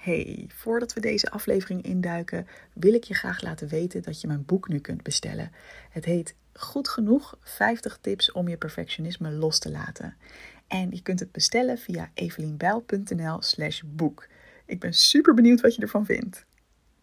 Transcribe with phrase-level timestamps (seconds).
[0.00, 4.44] Hey, voordat we deze aflevering induiken, wil ik je graag laten weten dat je mijn
[4.44, 5.52] boek nu kunt bestellen.
[5.90, 10.16] Het heet Goed genoeg 50 tips om je perfectionisme los te laten.
[10.66, 14.26] En je kunt het bestellen via evelienbijl.nl/slash boek.
[14.66, 16.44] Ik ben super benieuwd wat je ervan vindt.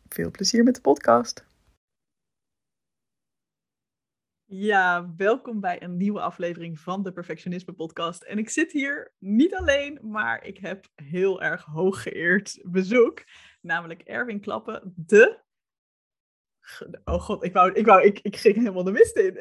[0.09, 1.46] Veel plezier met de podcast.
[4.50, 8.23] Ja, welkom bij een nieuwe aflevering van de Perfectionisme Podcast.
[8.23, 13.23] En ik zit hier niet alleen, maar ik heb heel erg hooggeëerd bezoek.
[13.61, 15.39] Namelijk Erwin Klappen, de.
[17.04, 19.33] Oh god, ik, wou, ik, wou, ik, ik ging helemaal de mist in.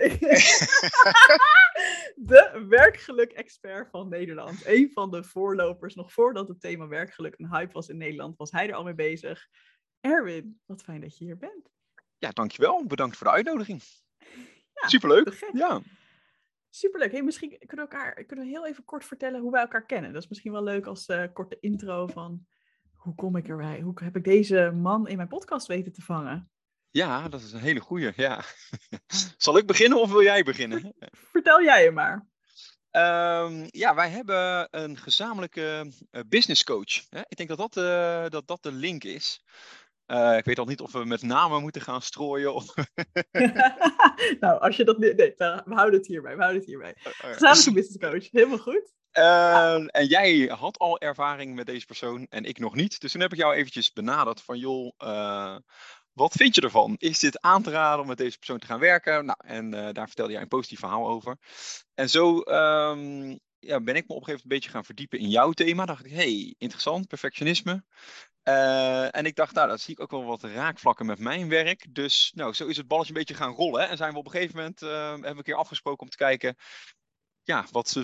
[2.32, 4.66] de werkgeluk-expert van Nederland.
[4.66, 8.50] Een van de voorlopers, nog voordat het thema werkgeluk een hype was in Nederland, was
[8.50, 9.46] hij er al mee bezig.
[10.00, 11.70] Erwin, wat fijn dat je hier bent.
[12.18, 12.86] Ja, dankjewel.
[12.86, 13.82] Bedankt voor de uitnodiging.
[14.80, 15.50] Ja, Superleuk.
[15.52, 15.80] Ja.
[16.70, 17.12] Superleuk.
[17.12, 20.12] Hey, misschien kunnen we, elkaar, kunnen we heel even kort vertellen hoe wij elkaar kennen.
[20.12, 22.46] Dat is misschien wel leuk als uh, korte intro van
[22.92, 23.80] hoe kom ik erbij?
[23.80, 26.50] Hoe heb ik deze man in mijn podcast weten te vangen?
[26.90, 28.12] Ja, dat is een hele goeie.
[28.16, 28.44] Ja.
[29.36, 30.94] Zal ik beginnen of wil jij beginnen?
[31.32, 32.26] Vertel jij je maar.
[32.90, 37.10] Um, ja, wij hebben een gezamenlijke uh, business coach.
[37.10, 37.20] Hè?
[37.28, 39.44] Ik denk dat dat, uh, dat dat de link is.
[40.06, 42.54] Uh, ik weet al niet of we met namen moeten gaan strooien.
[42.54, 42.74] Of...
[44.40, 45.16] nou, als je dat niet.
[45.16, 46.36] Nee, we houden het hierbij.
[46.36, 46.94] We houden het hierbij.
[46.96, 48.30] Gezamenlijke business coach.
[48.30, 48.94] Helemaal goed.
[49.12, 53.00] Uh, en jij had al ervaring met deze persoon en ik nog niet.
[53.00, 55.56] Dus toen heb ik jou eventjes benaderd van joh, uh,
[56.12, 56.94] wat vind je ervan?
[56.98, 59.24] Is dit aan te raden om met deze persoon te gaan werken?
[59.24, 61.36] Nou, en daar vertelde jij een positief verhaal over.
[61.94, 65.18] En zo um, ja, ben ik me op een gegeven moment een beetje gaan verdiepen
[65.18, 65.86] in jouw thema.
[65.86, 67.84] dacht ik, hey, interessant, perfectionisme.
[68.48, 71.86] Uh, en ik dacht, nou, dat zie ik ook wel wat raakvlakken met mijn werk.
[71.94, 73.88] Dus nou, zo is het balletje een beetje gaan rollen.
[73.88, 76.16] En zijn we op een gegeven moment, uh, hebben we een keer afgesproken om te
[76.16, 76.56] kijken,
[77.42, 78.02] ja, wat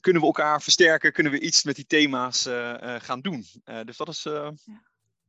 [0.00, 1.12] kunnen we elkaar versterken?
[1.12, 3.44] Kunnen we iets met die thema's uh, gaan doen?
[3.84, 4.52] dus dat is ja.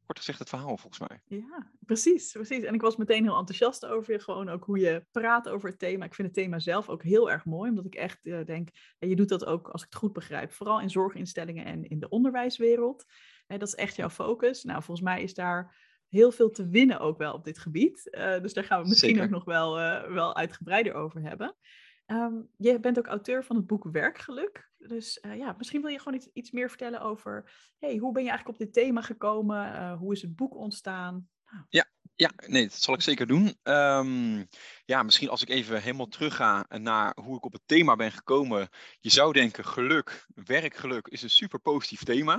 [0.05, 1.21] kort gezegd het verhaal volgens mij.
[1.39, 2.63] Ja, precies, precies.
[2.63, 5.79] En ik was meteen heel enthousiast over je, gewoon ook hoe je praat over het
[5.79, 6.05] thema.
[6.05, 8.69] Ik vind het thema zelf ook heel erg mooi, omdat ik echt denk,
[8.99, 11.99] en je doet dat ook, als ik het goed begrijp, vooral in zorginstellingen en in
[11.99, 13.05] de onderwijswereld
[13.47, 14.63] dat is echt jouw focus.
[14.63, 15.75] Nou, volgens mij is daar
[16.09, 18.07] heel veel te winnen ook wel op dit gebied.
[18.11, 21.55] Uh, dus daar gaan we misschien ook nog wel, uh, wel uitgebreider over hebben.
[22.05, 24.71] Um, je bent ook auteur van het boek Werkgeluk.
[24.77, 27.51] Dus uh, ja, misschien wil je gewoon iets, iets meer vertellen over...
[27.79, 29.93] Hey, hoe ben je eigenlijk op dit thema gekomen?
[29.93, 31.29] hoe is het boek ontstaan?
[31.51, 31.65] Nou.
[31.69, 31.85] Ja,
[32.17, 33.55] ja, nee, dat zal ik zeker doen.
[33.63, 34.47] Um,
[34.85, 38.69] ja, misschien als ik even helemaal terugga naar hoe ik op het thema ben gekomen.
[38.99, 42.35] Je zou denken, geluk, werkgeluk is een super positief thema.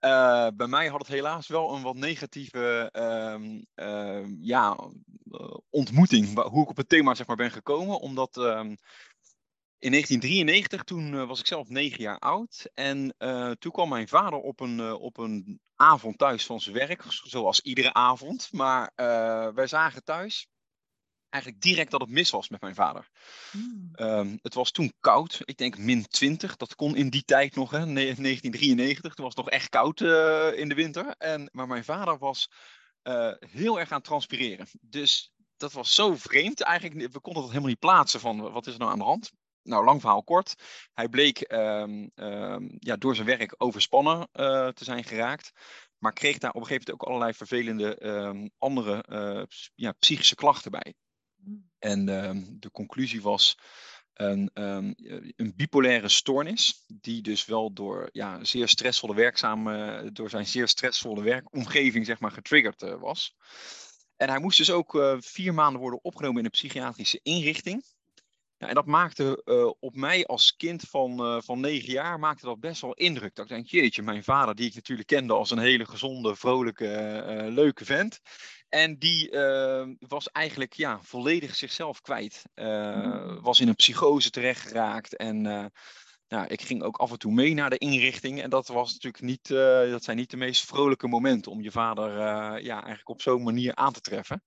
[0.00, 4.90] Uh, bij mij had het helaas wel een wat negatieve um, uh, ja,
[5.70, 6.42] ontmoeting.
[6.42, 8.00] Hoe ik op het thema zeg maar, ben gekomen.
[8.00, 8.36] Omdat
[9.80, 12.70] in 1993, toen uh, was ik zelf negen jaar oud.
[12.74, 16.74] En uh, toen kwam mijn vader op een, uh, op een avond thuis van zijn
[16.74, 18.48] werk, zoals iedere avond.
[18.52, 18.92] Maar
[19.54, 20.48] wij zagen thuis
[21.28, 23.08] eigenlijk direct dat het mis was met mijn vader.
[23.52, 23.90] Mm.
[23.96, 26.56] Um, het was toen koud, ik denk min 20.
[26.56, 29.14] Dat kon in die tijd nog, hè, 1993.
[29.14, 30.00] Toen was het nog echt koud
[30.56, 31.14] in de winter.
[31.18, 32.50] En, maar mijn vader was
[33.38, 34.66] heel erg aan het transpireren.
[34.80, 36.60] Dus dat was zo vreemd.
[36.60, 39.30] Eigenlijk, we konden dat helemaal niet plaatsen van wat is er nou aan de hand
[39.70, 40.54] nou, lang verhaal kort.
[40.94, 45.52] Hij bleek um, um, ja, door zijn werk overspannen uh, te zijn geraakt.
[45.98, 49.42] Maar kreeg daar op een gegeven moment ook allerlei vervelende um, andere uh,
[49.74, 50.94] ja, psychische klachten bij.
[51.78, 52.04] En
[52.58, 53.58] de conclusie was
[54.14, 60.68] een, een, bipolaire stoornis, die dus wel door ja, zeer stressvolle werkzame, door zijn zeer
[60.68, 63.36] stressvolle werkomgeving zeg maar, getriggerd uh, was.
[64.16, 67.84] En hij moest dus ook vier maanden worden opgenomen in een psychiatrische inrichting.
[68.60, 72.46] Ja, en dat maakte uh, op mij als kind van, uh, van negen jaar maakte
[72.46, 73.34] dat best wel indruk.
[73.34, 77.24] Dat ik denk, jeetje, mijn vader, die ik natuurlijk kende als een hele gezonde, vrolijke,
[77.28, 78.20] uh, leuke vent.
[78.68, 79.30] En die
[79.98, 82.42] was eigenlijk ja, volledig zichzelf kwijt.
[82.54, 83.40] Mm.
[83.40, 85.16] Was in een psychose terechtgeraakt.
[85.16, 85.42] En
[86.28, 88.42] nou, ik ging ook af en toe mee naar de inrichting.
[88.42, 89.48] En dat was natuurlijk niet,
[89.90, 92.10] dat zijn niet de meest vrolijke momenten om je vader
[92.62, 94.42] ja, eigenlijk op zo'n manier aan te treffen.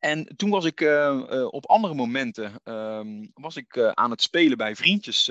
[0.00, 3.00] En toen was ik uh, uh, op andere momenten uh,
[3.34, 5.24] was ik, uh, aan het spelen bij vriendjes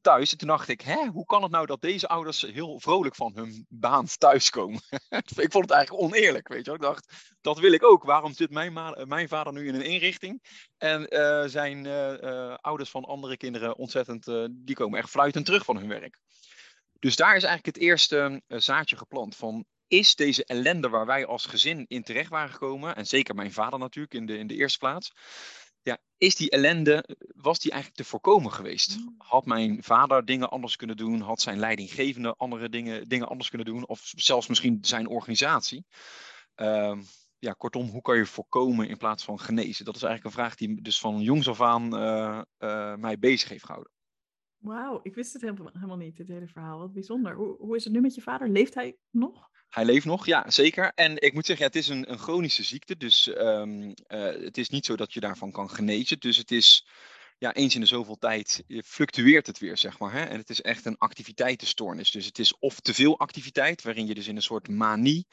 [0.00, 0.32] thuis.
[0.32, 3.32] En toen dacht ik, hè, hoe kan het nou dat deze ouders heel vrolijk van
[3.34, 4.80] hun baan thuiskomen?
[5.44, 6.74] ik vond het eigenlijk oneerlijk, weet je wel.
[6.74, 8.04] Ik dacht, dat wil ik ook.
[8.04, 8.72] Waarom zit mijn,
[9.08, 10.42] mijn vader nu in een inrichting?
[10.78, 11.06] En
[11.50, 11.86] zijn
[12.60, 16.18] ouders van andere kinderen ontzettend, die komen echt fluitend terug van hun werk.
[16.98, 21.46] Dus daar is eigenlijk het eerste zaadje geplant van is deze ellende waar wij als
[21.46, 24.78] gezin in terecht waren gekomen, en zeker mijn vader natuurlijk in de, in de eerste
[24.78, 25.12] plaats,
[25.82, 28.98] ja, is die ellende, was die eigenlijk te voorkomen geweest?
[28.98, 29.14] Mm.
[29.18, 31.20] Had mijn vader dingen anders kunnen doen?
[31.20, 33.86] Had zijn leidinggevende andere dingen, dingen anders kunnen doen?
[33.86, 35.86] Of zelfs misschien zijn organisatie?
[36.54, 37.02] Ehm,
[37.38, 39.84] ja, kortom, hoe kan je voorkomen in plaats van genezen?
[39.84, 43.48] Dat is eigenlijk een vraag die dus van jongs af aan eh, eh, mij bezig
[43.48, 43.92] heeft gehouden.
[44.56, 46.78] Wauw, ik wist het helemaal, helemaal niet, dit hele verhaal.
[46.78, 47.34] Wat bijzonder.
[47.34, 48.48] Hoe, hoe is het nu met je vader?
[48.48, 49.49] Leeft hij nog?
[49.70, 50.92] Hij leeft nog, ja, zeker.
[50.94, 52.96] En ik moet zeggen, ja, het is een, een chronische ziekte.
[52.96, 56.18] Dus ehm, eh, het is niet zo dat je daarvan kan genezen.
[56.18, 56.86] Dus het is
[57.38, 60.12] ja, eens in de zoveel tijd eh, fluctueert het weer, zeg maar.
[60.12, 60.24] Hè?
[60.24, 62.10] En het is echt een activiteitenstoornis.
[62.10, 65.26] Dus het is of te veel activiteit, waarin je dus in een soort manie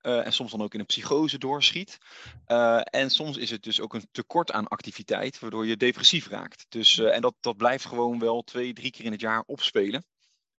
[0.00, 1.98] eh, en soms dan ook in een psychose doorschiet.
[2.46, 6.66] Uh, en soms is het dus ook een tekort aan activiteit, waardoor je depressief raakt.
[6.68, 10.04] Dus, uh, en dat, dat blijft gewoon wel twee, drie keer in het jaar opspelen.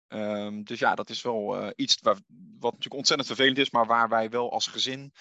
[0.08, 2.16] Um, dus ja, dat is wel iets waar,
[2.58, 5.12] wat natuurlijk ontzettend vervelend is, maar waar wij wel als gezin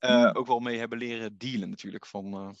[0.00, 0.30] mm.
[0.32, 2.06] ook wel mee hebben leren dealen natuurlijk.
[2.06, 2.56] Van,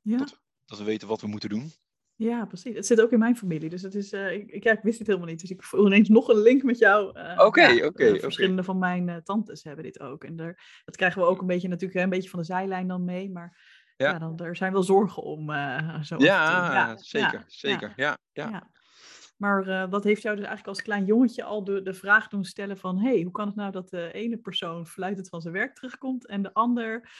[0.00, 0.16] ja.
[0.16, 1.72] dat, dat we weten wat we moeten doen.
[2.16, 2.74] Ja, precies.
[2.74, 3.68] Het zit ook in mijn familie.
[3.68, 5.40] Dus het is, ik, ja, ik wist dit helemaal niet.
[5.40, 7.08] Dus ik voel ineens nog een link met jou.
[7.36, 8.18] Oké, oké.
[8.18, 10.24] Verschillende van mijn tantes hebben dit ook.
[10.24, 13.04] En daar, dat krijgen we ook een beetje natuurlijk een beetje van de zijlijn dan
[13.04, 13.30] mee.
[13.30, 13.58] Maar
[13.96, 15.50] ja, ja dan, er zijn wel zorgen om.
[16.02, 17.44] zo ja, ja, zeker.
[17.46, 17.92] zeker.
[17.96, 18.70] Ja, ja.
[19.42, 22.78] Maar wat heeft jou dus eigenlijk als klein jongetje al de, de vraag doen stellen
[22.78, 22.98] van...
[22.98, 26.26] hé, hey, hoe kan het nou dat de ene persoon fluitend van zijn werk terugkomt...
[26.26, 27.10] en de ander,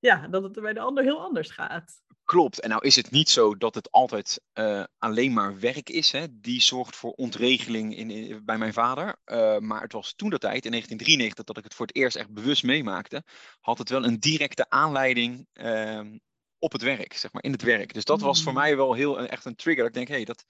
[0.00, 2.02] ja, dat het bij de ander heel anders gaat?
[2.24, 2.60] Klopt.
[2.60, 6.12] En nou is het niet zo dat het altijd uh, alleen maar werk is.
[6.12, 6.26] Hè?
[6.30, 9.16] Die zorgt voor ontregeling in, bij mijn vader.
[9.24, 12.16] Uh, maar het was toen de tijd, in 1993, dat ik het voor het eerst
[12.16, 13.24] echt bewust meemaakte.
[13.60, 16.00] Had het wel een directe aanleiding uh,
[16.60, 17.94] op het werk, zeg maar, in het werk.
[17.94, 18.44] Dus dat was Mm.
[18.44, 19.82] voor mij wel heel echt een trigger.
[19.82, 20.44] Dat ik denk, hé, hey, dat,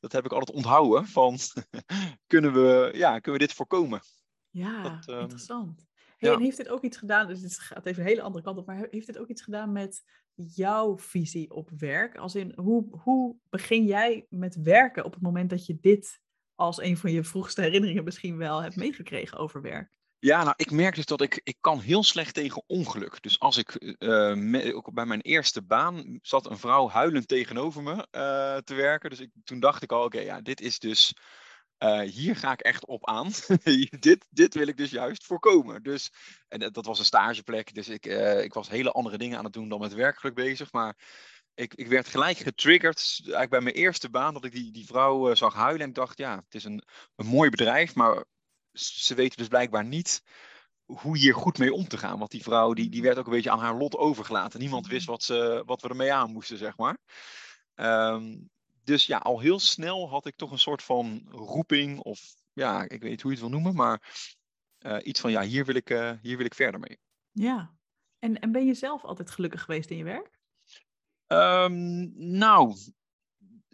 [0.00, 1.06] dat heb ik altijd onthouden.
[1.06, 1.38] Van,
[2.32, 4.00] kunnen, we, ja, kunnen we dit voorkomen?
[4.50, 5.86] Ja, Dat, ehm, interessant.
[6.16, 6.36] Hey, ja.
[6.36, 8.66] En heeft dit ook iets gedaan, dus dit gaat even een hele andere kant op,
[8.66, 10.02] maar heeft dit ook iets gedaan met
[10.34, 12.16] jouw visie op werk?
[12.16, 16.20] Als in, hoe, hoe begin jij met werken op het moment dat je dit
[16.54, 19.92] als een van je vroegste herinneringen misschien wel hebt meegekregen over werk?
[20.24, 23.22] Ja, nou, ik merk dus dat ik, ik kan heel slecht tegen ongeluk.
[23.22, 27.82] Dus als ik, uh, me, ook bij mijn eerste baan, zat een vrouw huilend tegenover
[27.82, 29.10] me uh, te werken.
[29.10, 31.14] Dus ik, toen dacht ik al, oké, ja, dit is dus,
[32.04, 33.30] hier ga ik echt op aan.
[34.00, 35.82] dit, dit wil ik dus juist voorkomen.
[35.82, 36.10] Dus,
[36.48, 38.06] en dat was een stageplek, dus ik,
[38.42, 40.72] ik was hele andere dingen aan het doen dan met werkgeluk bezig.
[40.72, 40.96] Maar
[41.54, 45.34] ik, ik werd gelijk getriggerd, eigenlijk bij mijn eerste baan, dat ik die, die vrouw
[45.34, 45.82] zag huilen.
[45.82, 46.82] En ik dacht, ja, het is een,
[47.16, 48.24] een mooi bedrijf, maar
[48.74, 50.22] ze weten dus blijkbaar niet
[50.84, 52.18] hoe hier goed mee om te gaan.
[52.18, 54.60] Want die vrouw die, die werd ook een beetje aan haar lot overgelaten.
[54.60, 56.98] Niemand wist wat, ze, wat we ermee aan moesten, zeg maar.
[57.74, 58.50] Um,
[58.84, 63.00] dus ja, al heel snel had ik toch een soort van roeping, of ja, ik
[63.00, 64.16] weet niet hoe je het wil noemen, maar
[64.80, 66.98] uh, iets van ja, hier wil ik, uh, hier wil ik verder mee.
[67.32, 67.74] Ja,
[68.18, 70.38] en, en ben je zelf altijd gelukkig geweest in je werk?
[71.26, 72.76] Um, nou,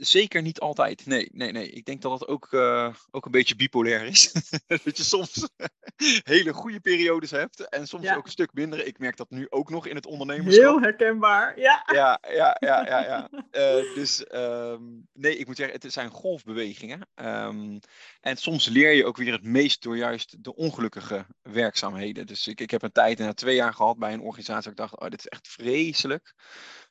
[0.01, 1.07] zeker niet altijd.
[1.07, 1.71] Nee, nee, nee.
[1.71, 4.33] Ik denk dat het ook, uh, ook een beetje bipolair is.
[4.85, 5.49] dat je soms
[6.25, 8.17] hele goede periodes hebt en soms ja.
[8.17, 8.87] ook een stuk minder.
[8.87, 10.65] Ik merk dat nu ook nog in het ondernemerschap.
[10.65, 11.83] Heel herkenbaar, ja.
[11.93, 13.01] Ja, ja, ja, ja.
[13.01, 13.29] ja.
[13.33, 17.09] uh, dus um, nee, ik moet zeggen, het zijn golfbewegingen.
[17.15, 17.79] Um,
[18.21, 22.27] en soms leer je ook weer het meest door juist de ongelukkige werkzaamheden.
[22.27, 24.91] Dus ik, ik heb een tijd, na twee jaar gehad bij een organisatie, waar ik
[24.91, 26.35] dacht, oh, dit is echt vreselijk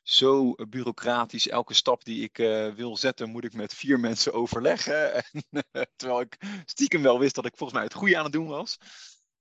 [0.02, 1.48] zo bureaucratisch.
[1.48, 5.14] Elke stap die ik uh, wil zetten, moet ik met vier mensen overleggen.
[5.14, 8.32] En, uh, terwijl ik stiekem wel wist dat ik volgens mij het goede aan het
[8.32, 8.78] doen was.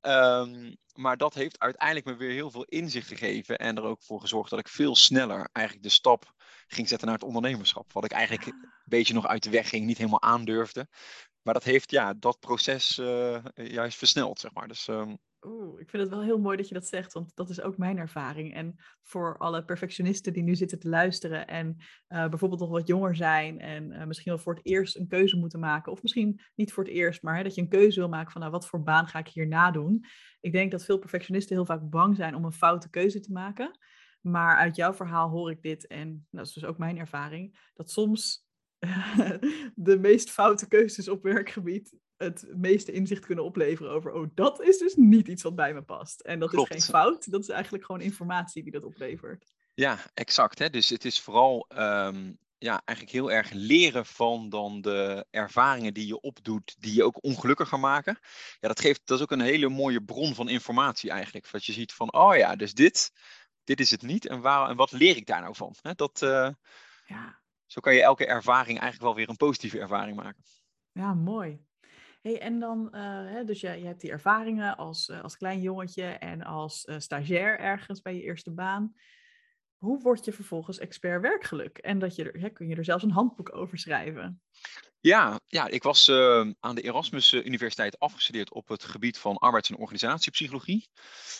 [0.01, 3.57] Um, maar dat heeft uiteindelijk me weer heel veel inzicht gegeven.
[3.57, 6.33] En er ook voor gezorgd dat ik veel sneller eigenlijk de stap
[6.67, 7.93] ging zetten naar het ondernemerschap.
[7.93, 10.87] Wat ik eigenlijk een beetje nog uit de weg ging, niet helemaal aandurfde.
[11.41, 14.67] Maar dat heeft ja, dat proces uh, juist versneld, zeg maar.
[14.67, 17.49] Dus, um, Oeh, ik vind het wel heel mooi dat je dat zegt, want dat
[17.49, 18.53] is ook mijn ervaring.
[18.53, 21.75] En voor alle perfectionisten die nu zitten te luisteren en
[22.09, 25.37] uh, bijvoorbeeld nog wat jonger zijn en uh, misschien wel voor het eerst een keuze
[25.37, 28.31] moeten maken, of misschien niet voor het eerst, maar dat je een keuze wil maken
[28.31, 30.05] van nou, wat voor baan ga ik hierna doen.
[30.39, 33.79] Ik denk dat veel perfectionisten heel vaak bang zijn om een foute keuze te maken.
[34.21, 37.91] Maar uit jouw verhaal hoor ik dit, en dat is dus ook mijn ervaring, dat
[37.91, 38.45] soms
[39.75, 44.77] de meest foute keuzes op werkgebied het meeste inzicht kunnen opleveren over, oh, dat is
[44.77, 46.19] dus niet iets wat bij me past.
[46.19, 46.69] En dat Klopt.
[46.69, 49.51] is geen fout, dat is eigenlijk gewoon informatie die dat oplevert.
[49.73, 50.59] Ja, exact.
[50.59, 50.69] Hè?
[50.69, 56.07] Dus het is vooral um, ja, eigenlijk heel erg leren van dan de ervaringen die
[56.07, 58.19] je opdoet, die je ook ongelukkiger maken.
[58.59, 61.51] Ja, dat, geeft, dat is ook een hele mooie bron van informatie eigenlijk.
[61.51, 63.11] Dat je ziet van, oh ja, dus dit,
[63.63, 64.27] dit is het niet.
[64.27, 65.75] En, waar, en wat leer ik daar nou van?
[65.81, 65.93] Hè?
[65.93, 66.49] Dat, uh,
[67.05, 67.41] ja.
[67.65, 70.43] Zo kan je elke ervaring eigenlijk wel weer een positieve ervaring maken.
[70.91, 71.67] Ja, mooi.
[72.21, 76.43] Hey, en dan, hè, dus je, hebt die ervaringen als, uh, als klein jongetje en
[76.43, 78.93] als uh, stagiair ergens bij je eerste baan.
[79.77, 81.77] hoe word je vervolgens expert werkgeluk?
[81.77, 84.41] En dat je kun je er zelfs een handboek over schrijven?
[84.99, 89.69] Ja, ja ik was uh, aan de Erasmus Universiteit afgestudeerd op het gebied van arbeids-
[89.69, 90.89] en organisatiepsychologie.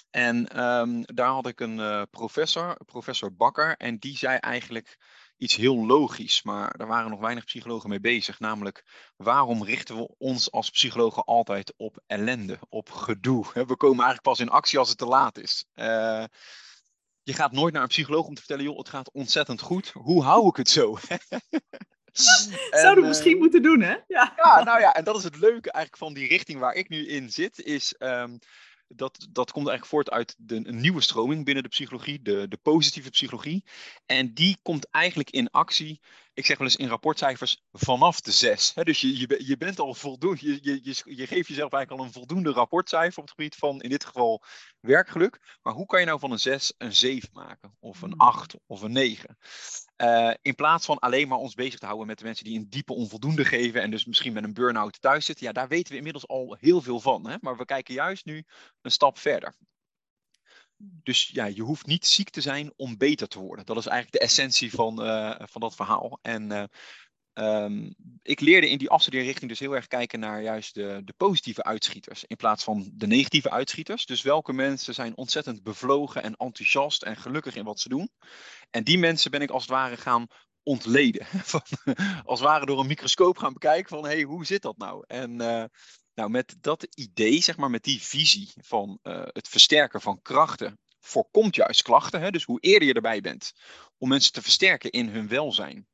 [0.10, 4.98] En um, daar had ik een professor, professor Bakker, en die zei eigenlijk
[5.40, 8.40] iets heel logisch, maar daar waren nog weinig psychologen mee bezig.
[8.40, 8.84] Namelijk,
[9.16, 13.46] waarom richten we ons als psychologen altijd op ellende, op gedoe?
[13.54, 15.66] We komen eigenlijk pas in actie als het te laat is.
[15.76, 16.24] Uh,
[17.24, 19.92] je gaat nooit naar een psycholoog om te vertellen, joh, het gaat ontzettend goed.
[19.94, 20.98] Hoe hou ik het zo?
[22.82, 23.96] Zouden we misschien uh, moeten doen, hè?
[24.08, 24.34] Ja.
[24.36, 27.08] ja, nou ja, en dat is het leuke eigenlijk van die richting waar ik nu
[27.08, 28.40] in zit, is um,
[28.96, 32.58] dat, dat komt eigenlijk voort uit de, een nieuwe stroming binnen de psychologie, de, de
[32.58, 33.64] positieve psychologie.
[34.06, 36.02] En die komt eigenlijk in actie,
[36.34, 38.74] ik zeg wel eens in rapportcijfers, vanaf de zes.
[38.74, 42.14] dus je, je, je bent al voldoende, je, je, je geeft jezelf eigenlijk al een
[42.14, 44.44] voldoende rapportcijfer op het gebied van, in dit geval,
[44.80, 45.58] werkgeluk.
[45.62, 47.76] Maar hoe kan je nou van een zes een zeven maken?
[47.80, 49.38] Of een acht of een negen?
[50.02, 52.70] Uh, in plaats van alleen maar ons bezig te houden met de mensen die een
[52.70, 55.46] diepe onvoldoende geven en dus misschien met een burn-out thuis zitten.
[55.46, 57.30] Ja, daar weten we inmiddels al heel veel van.
[57.30, 57.36] Hè?
[57.42, 58.46] Maar we kijken juist nu
[58.82, 59.56] een stap verder.
[60.78, 63.66] Dus ja, je hoeft niet ziek te zijn om beter te worden.
[63.66, 66.20] Dat is eigenlijk de essentie van, uh, van dat verhaal.
[66.22, 66.64] En uh,
[67.40, 71.64] Um, ik leerde in die afstudeerrichting dus heel erg kijken naar juist de, de, positieve
[71.64, 74.06] uitschieters in plaats van de negatieve uitschieters.
[74.06, 78.10] Dus welke mensen zijn ontzettend bevlogen en enthousiast en gelukkig in wat ze doen.
[78.70, 80.28] En die mensen ben ik als het ware gaan
[80.64, 81.28] ontleden.
[82.26, 85.04] als het ware door een microscoop gaan bekijken van hé, hey, hoe zit dat nou?
[85.08, 85.64] En uh,
[86.14, 90.80] nou, met dat idee, zeg maar, met die visie van uh, het versterken van krachten,
[91.00, 92.22] voorkomt juist klachten.
[92.22, 92.32] Hè?
[92.32, 93.52] Dus hoe eerder je erbij bent
[93.98, 95.88] om mensen te versterken in hun welzijn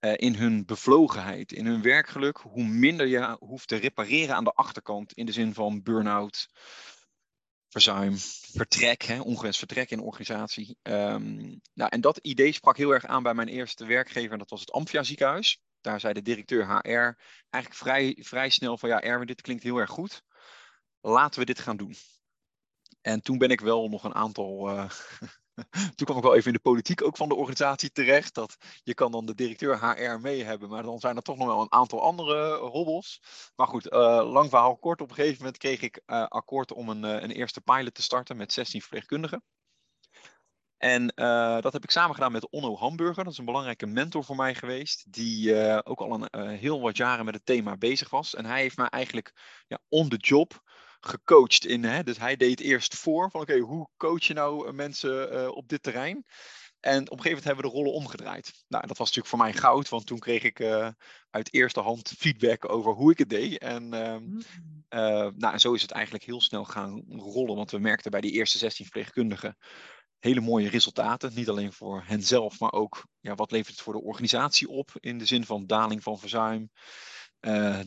[0.00, 4.52] uh, in hun bevlogenheid, in hun werkgeluk, hoe minder je hoeft te repareren aan de
[4.52, 6.48] achterkant in de zin van burn-out,
[7.68, 8.16] verzuim,
[8.52, 10.78] vertrek, hè, ongewenst vertrek in organisatie.
[10.82, 14.50] Um, nou, en dat idee sprak heel erg aan bij mijn eerste werkgever, en dat
[14.50, 15.60] was het Amphia ziekenhuis.
[15.80, 17.18] Daar zei de directeur HR
[17.50, 20.22] eigenlijk vrij, vrij snel van ja, Erwin, dit klinkt heel erg goed.
[21.00, 21.94] Laten we dit gaan doen.
[23.00, 24.90] En toen ben ik wel nog een aantal uh,
[25.94, 28.34] Toen kwam ik wel even in de politiek ook van de organisatie terecht.
[28.34, 31.46] Dat je kan dan de directeur HR mee hebben, maar dan zijn er toch nog
[31.46, 33.22] wel een aantal andere hobbels.
[33.56, 35.00] Maar goed, uh, lang verhaal kort.
[35.00, 38.36] Op een gegeven moment kreeg ik uh, akkoord om een, een eerste pilot te starten
[38.36, 39.42] met 16 verpleegkundigen.
[40.76, 41.06] En
[41.60, 43.24] dat heb ik samen gedaan met Onno Hamburger.
[43.24, 45.12] Dat is een belangrijke mentor voor mij geweest.
[45.12, 48.34] Die ook al een, heel wat jaren met het thema bezig was.
[48.34, 49.32] En hij heeft mij eigenlijk
[49.66, 50.62] ja, on the job
[51.08, 51.84] gecoacht in.
[51.84, 52.02] Hè?
[52.02, 55.68] Dus hij deed eerst voor van oké, hoe coach je nou eh, mensen uh, op
[55.68, 56.24] dit terrein?
[56.80, 58.64] En op een gegeven moment hebben we de rollen omgedraaid.
[58.68, 60.88] Nou, dat was natuurlijk voor mij goud, want toen kreeg ik uh,
[61.30, 63.58] uit eerste hand feedback over hoe ik het deed.
[63.58, 64.14] En, uh,
[65.00, 68.20] uh, nou, en zo is het eigenlijk heel snel gaan rollen, want we merkten bij
[68.20, 69.56] die eerste 16 verpleegkundigen
[70.18, 71.34] hele mooie resultaten.
[71.34, 75.18] Niet alleen voor henzelf, maar ook ja, wat levert het voor de organisatie op in
[75.18, 76.70] de zin van daling van verzuim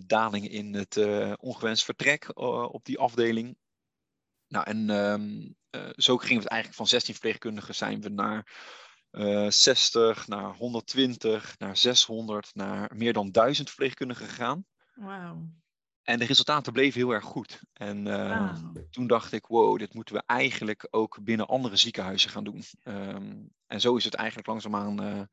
[0.05, 2.33] daling in het uh, ongewenst vertrek uh,
[2.73, 3.57] op die afdeling.
[4.47, 5.55] Nou, en um,
[5.95, 8.47] zo ging het eigenlijk van 16 verpleegkundigen zijn we naar
[9.51, 14.65] 60, naar 120, naar 600, naar meer dan 1000 verpleegkundigen gegaan.
[14.93, 15.49] Wauw.
[16.03, 17.61] En de resultaten bleven heel erg goed.
[17.73, 18.75] En wow.
[18.89, 22.63] toen dacht ik, wow, dit moeten we eigenlijk ook binnen andere ziekenhuizen gaan doen.
[22.83, 25.29] Um, en zo is het eigenlijk langzaamaan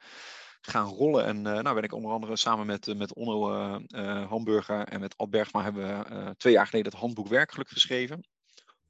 [0.60, 1.24] gaan rollen.
[1.24, 3.52] En uh, nou ben ik onder andere samen met, uh, met Onno
[3.88, 8.28] uh, Hamburger en met Ad Bergma hebben we twee jaar geleden het handboek werkgeluk geschreven.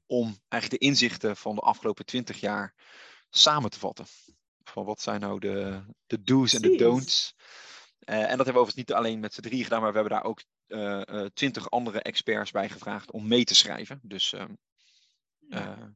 [0.05, 2.73] Om eigenlijk de inzichten van de afgelopen twintig jaar
[3.29, 4.05] samen te vatten.
[4.63, 7.35] Van wat zijn nou de, de do's en de don'ts.
[7.99, 10.25] en dat hebben we overigens niet alleen met z'n drie gedaan, maar we hebben daar
[10.25, 10.43] ook
[11.33, 13.99] twintig andere experts bij gevraagd om mee te schrijven.
[14.03, 14.53] Dus ehm,
[15.49, 15.95] ja.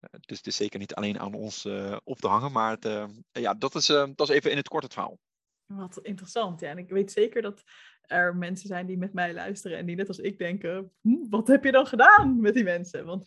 [0.00, 2.84] Eh, dus het is zeker niet alleen aan ons uh, op te hangen, maar het,
[2.84, 5.18] uh, ja, dat, is, dat is even in het kort het verhaal.
[5.66, 6.68] Wat interessant, ja.
[6.68, 7.62] En ik weet zeker dat
[8.00, 11.48] er mensen zijn die met mij luisteren en die net als ik denken, hm, wat
[11.48, 13.04] heb je dan gedaan met die mensen?
[13.04, 13.26] Want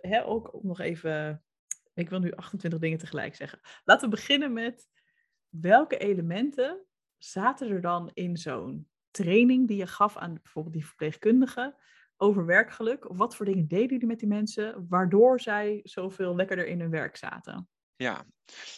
[0.00, 1.44] hè, ook nog even,
[1.94, 3.60] ik wil nu 28 dingen tegelijk zeggen.
[3.84, 4.88] Laten we beginnen met
[5.48, 6.86] welke elementen
[7.18, 11.74] zaten er dan in zo'n training die je gaf aan bijvoorbeeld die verpleegkundigen?
[12.16, 13.10] Over werkgeluk?
[13.10, 16.90] Of wat voor dingen deden jullie met die mensen, waardoor zij zoveel lekkerder in hun
[16.90, 17.68] werk zaten?
[17.96, 18.24] Ja,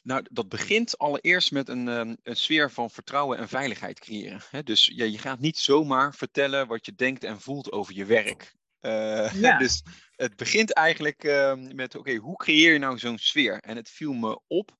[0.02, 4.40] nou dat begint allereerst met een, ehm, een sfeer van vertrouwen en veiligheid creëren.
[4.64, 8.56] Dus ja, je gaat niet zomaar vertellen wat je denkt en voelt over je werk.
[8.80, 9.58] Uh, ja.
[9.58, 9.82] Dus
[10.16, 13.58] het begint eigenlijk uh, met, oké, hoe creëer je nou zo'n sfeer?
[13.60, 14.76] En het viel me op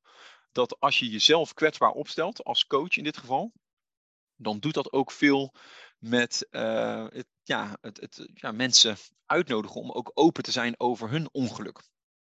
[0.52, 3.52] dat als je jezelf kwetsbaar opstelt, als coach in dit geval,
[4.36, 5.54] dan doet dat ook veel
[5.98, 11.10] met uh, het, ja, het, het, ja, mensen uitnodigen om ook open te zijn over
[11.10, 11.82] hun ongeluk.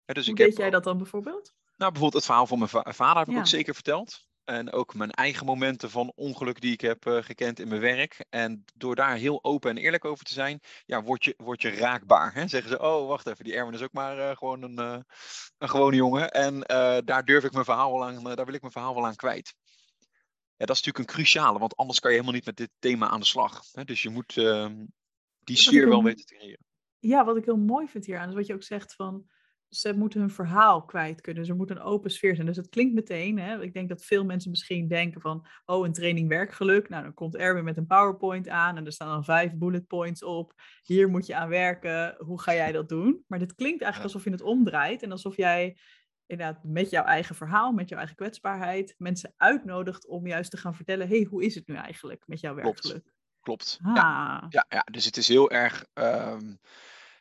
[0.05, 1.53] dus Hoe ik deed heb, jij dat dan bijvoorbeeld?
[1.77, 3.39] Nou, bijvoorbeeld het verhaal van mijn va- vader heb ik Ja.
[3.41, 4.27] ook zeker verteld.
[4.45, 8.25] En ook mijn eigen momenten van ongeluk die ik heb eh, gekend in mijn werk.
[8.29, 11.71] En door daar heel open en eerlijk over te zijn, ja, word je, word je
[11.71, 12.35] raakbaar.
[12.35, 12.47] Hè?
[12.49, 14.99] Zeggen ze, oh, wacht even, die Erwin is ook maar eh, gewoon een, eh,
[15.59, 16.31] een gewone jongen.
[16.31, 18.95] En eh, daar durf ik mijn verhaal wel aan, eh, daar wil ik mijn verhaal
[18.95, 19.55] wel aan kwijt.
[20.59, 23.09] Ja, dat is natuurlijk een cruciale, want anders kan je helemaal niet met dit thema
[23.09, 23.63] aan de slag.
[23.73, 23.85] Hè?
[23.85, 24.85] Dus je moet ehm,
[25.39, 26.65] die sfeer wel weten te creëren.
[26.99, 29.27] Ja, wat ik heel mooi vind hieraan, is wat je ook zegt van
[29.69, 31.45] ze moeten hun verhaal kwijt kunnen.
[31.45, 32.47] Ze moeten een open sfeer zijn.
[32.47, 35.93] Dus het klinkt meteen, hè, ik denk dat veel mensen misschien denken van, oh, een
[35.93, 36.89] training werkgeluk.
[36.89, 40.23] Nou, dan komt Erwin met een PowerPoint aan en er staan dan vijf bullet points
[40.23, 40.53] op.
[40.83, 42.15] Hier moet je aan werken.
[42.19, 43.25] Hoe ga jij dat doen?
[43.27, 45.79] Maar dit klinkt eigenlijk alsof je het omdraait en alsof jij
[46.29, 50.75] inderdaad met jouw eigen verhaal, met jouw eigen kwetsbaarheid, mensen uitnodigt om juist te gaan
[50.75, 52.83] vertellen, hey, hoe is het nu eigenlijk met jouw Klopt.
[52.83, 53.13] werkgeluk?
[53.41, 53.79] Klopt.
[53.83, 54.47] Ah, Ja.
[54.49, 55.85] Ja, ja, dus het is heel erg.
[55.93, 56.55] ehm,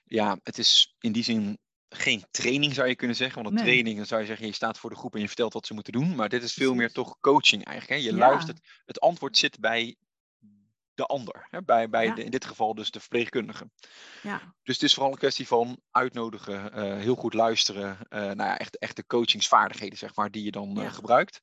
[0.06, 1.58] ja, het is in die zin
[1.90, 3.36] geen training zou je kunnen zeggen.
[3.44, 3.64] Want een Nee.
[3.72, 5.74] training, dan zou je zeggen, je staat voor de groep en je vertelt wat ze
[5.74, 6.16] moeten doen.
[6.16, 8.00] Maar dit is veel meer toch coaching eigenlijk.
[8.02, 8.08] Hè?
[8.10, 8.28] Je Ja.
[8.28, 8.60] luistert.
[8.86, 9.96] Het antwoord zit bij
[10.98, 11.48] de ander.
[11.50, 11.62] Hè?
[11.64, 12.14] Bij, bij Ja.
[12.16, 13.70] de, in dit geval dus de verpleegkundige.
[14.24, 17.98] ja, Dus het is vooral een kwestie van uitnodigen, eh, heel goed luisteren.
[18.10, 21.42] eh nou ja, echt, echt de coachingsvaardigheden, zeg maar, die je dan eh, gebruikt.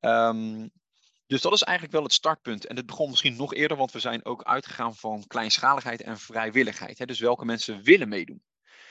[0.00, 0.68] Ehm,
[1.26, 2.66] dus dat is eigenlijk wel het startpunt.
[2.66, 6.98] En dit begon misschien nog eerder, want we zijn ook uitgegaan van kleinschaligheid en vrijwilligheid.
[6.98, 7.04] Hè?
[7.06, 8.42] Dus welke mensen willen meedoen.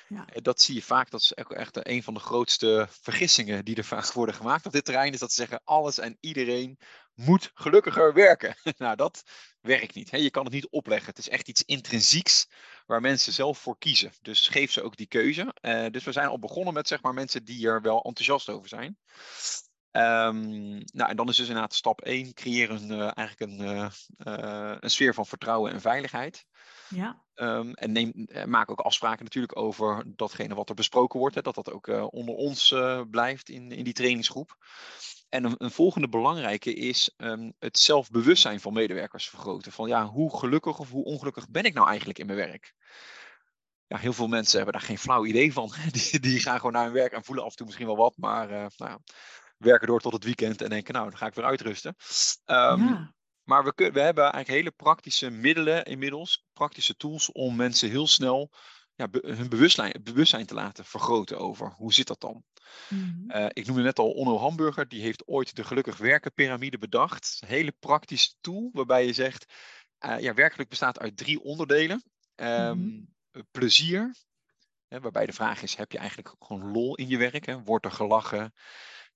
[0.08, 0.26] Ja.
[0.42, 4.12] Dat zie je vaak, dat is echt een van de grootste vergissingen die er vaak
[4.20, 5.14] worden gemaakt op dit terrein.
[5.14, 6.78] Is dat ze zeggen, alles en iedereen
[7.16, 8.56] moet gelukkiger werken.
[8.78, 9.24] nou, dat
[9.62, 10.12] werkt niet.
[10.12, 10.18] Hè?
[10.18, 11.10] Je kan het niet opleggen.
[11.10, 12.48] Het is echt iets intrinsieks
[12.86, 14.12] waar mensen zelf voor kiezen.
[14.22, 15.56] Dus geef ze ook die keuze.
[15.62, 18.68] Eh, dus we zijn al begonnen met zeg maar, mensen die er wel enthousiast over
[18.68, 18.98] zijn.
[19.92, 24.76] Ehm, nou, en dan is dus inderdaad stap 1, creëer een, eh, eigenlijk een, eh,
[24.80, 26.46] een sfeer van vertrouwen en veiligheid.
[26.90, 31.36] ja, Ehm, en neem, maak ook afspraken natuurlijk over datgene wat er besproken wordt.
[31.36, 32.76] Hè, dat dat ook onder ons
[33.10, 34.58] blijft in, in die trainingsgroep.
[35.36, 39.72] En een, een volgende belangrijke is ehm, het zelfbewustzijn van medewerkers vergroten.
[39.72, 42.74] Van ja, hoe gelukkig of hoe ongelukkig ben ik nou eigenlijk in mijn werk?
[43.88, 45.74] Ja, heel veel mensen hebben daar geen flauw idee van.
[45.92, 48.18] Die, die gaan gewoon naar hun werk en voelen af en toe misschien wel wat.
[48.18, 49.00] Maar eh, nou ja,
[49.58, 51.96] werken door tot het weekend en denken nou, dan ga ik weer uitrusten.
[52.46, 53.14] Ehm, ja.
[53.44, 58.52] maar we, we hebben eigenlijk hele praktische middelen inmiddels, praktische tools om mensen heel snel
[58.96, 62.44] ja, be- hun bewustzijn, bewustzijn te laten vergroten over hoe zit dat dan.
[62.90, 63.30] Mhm.
[63.30, 67.38] Eh, ik noemde net al Onno Hamburger, die heeft ooit de gelukkig werken piramide bedacht.
[67.40, 69.54] Een hele praktische tool waarbij je zegt,
[69.98, 72.04] eh, ja, werkelijk bestaat uit drie onderdelen.
[72.36, 73.04] Ehm, Mhm.
[73.52, 74.16] Plezier,
[74.88, 77.46] hè, waarbij de vraag is, heb je eigenlijk gewoon lol in je werk?
[77.46, 77.64] Hè?
[77.64, 78.54] Wordt er gelachen?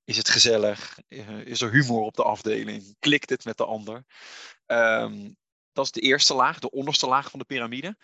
[0.03, 0.99] Is het gezellig?
[1.07, 2.95] Eh, is er humor op de afdeling?
[2.99, 4.03] Klikt het met de ander?
[4.65, 5.31] Ehm,
[5.71, 7.97] dat is de eerste laag, de onderste laag van de piramide.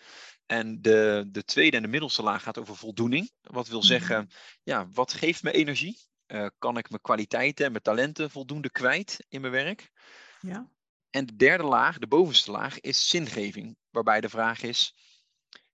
[0.46, 3.30] En de, de tweede en de middelste laag gaat over voldoening.
[3.40, 3.86] Wat wil Mhm.
[3.86, 4.30] zeggen,
[4.62, 5.98] ja, wat geeft me energie?
[6.26, 9.90] Eh, kan ik mijn kwaliteiten en mijn talenten voldoende kwijt in mijn werk?
[10.40, 10.68] ja,
[11.10, 13.76] En de derde laag, de bovenste laag, is zingeving.
[13.90, 14.94] Waarbij de vraag is,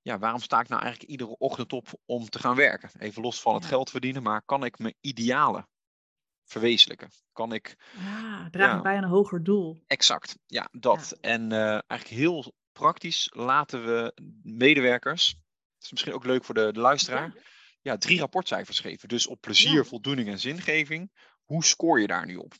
[0.03, 2.91] ja, waarom sta ik nou eigenlijk iedere ochtend op om te gaan werken?
[2.99, 3.69] Even los van het Ja.
[3.69, 5.69] geld verdienen, maar kan ik mijn idealen
[6.45, 7.11] verwezenlijken?
[7.33, 8.81] Kan ik, ja, draag Ja.
[8.81, 9.83] bij aan een hoger doel.
[9.87, 11.17] exact, ja, dat.
[11.21, 15.29] En eh, eigenlijk heel praktisch laten we medewerkers,
[15.75, 17.41] het is misschien ook leuk voor de, de luisteraar, Ja.
[17.81, 19.09] ja, drie rapportcijfers geven.
[19.09, 19.85] Dus op plezier, Ja.
[19.85, 21.13] voldoening en zingeving.
[21.45, 22.55] Hoe scoor je daar nu op?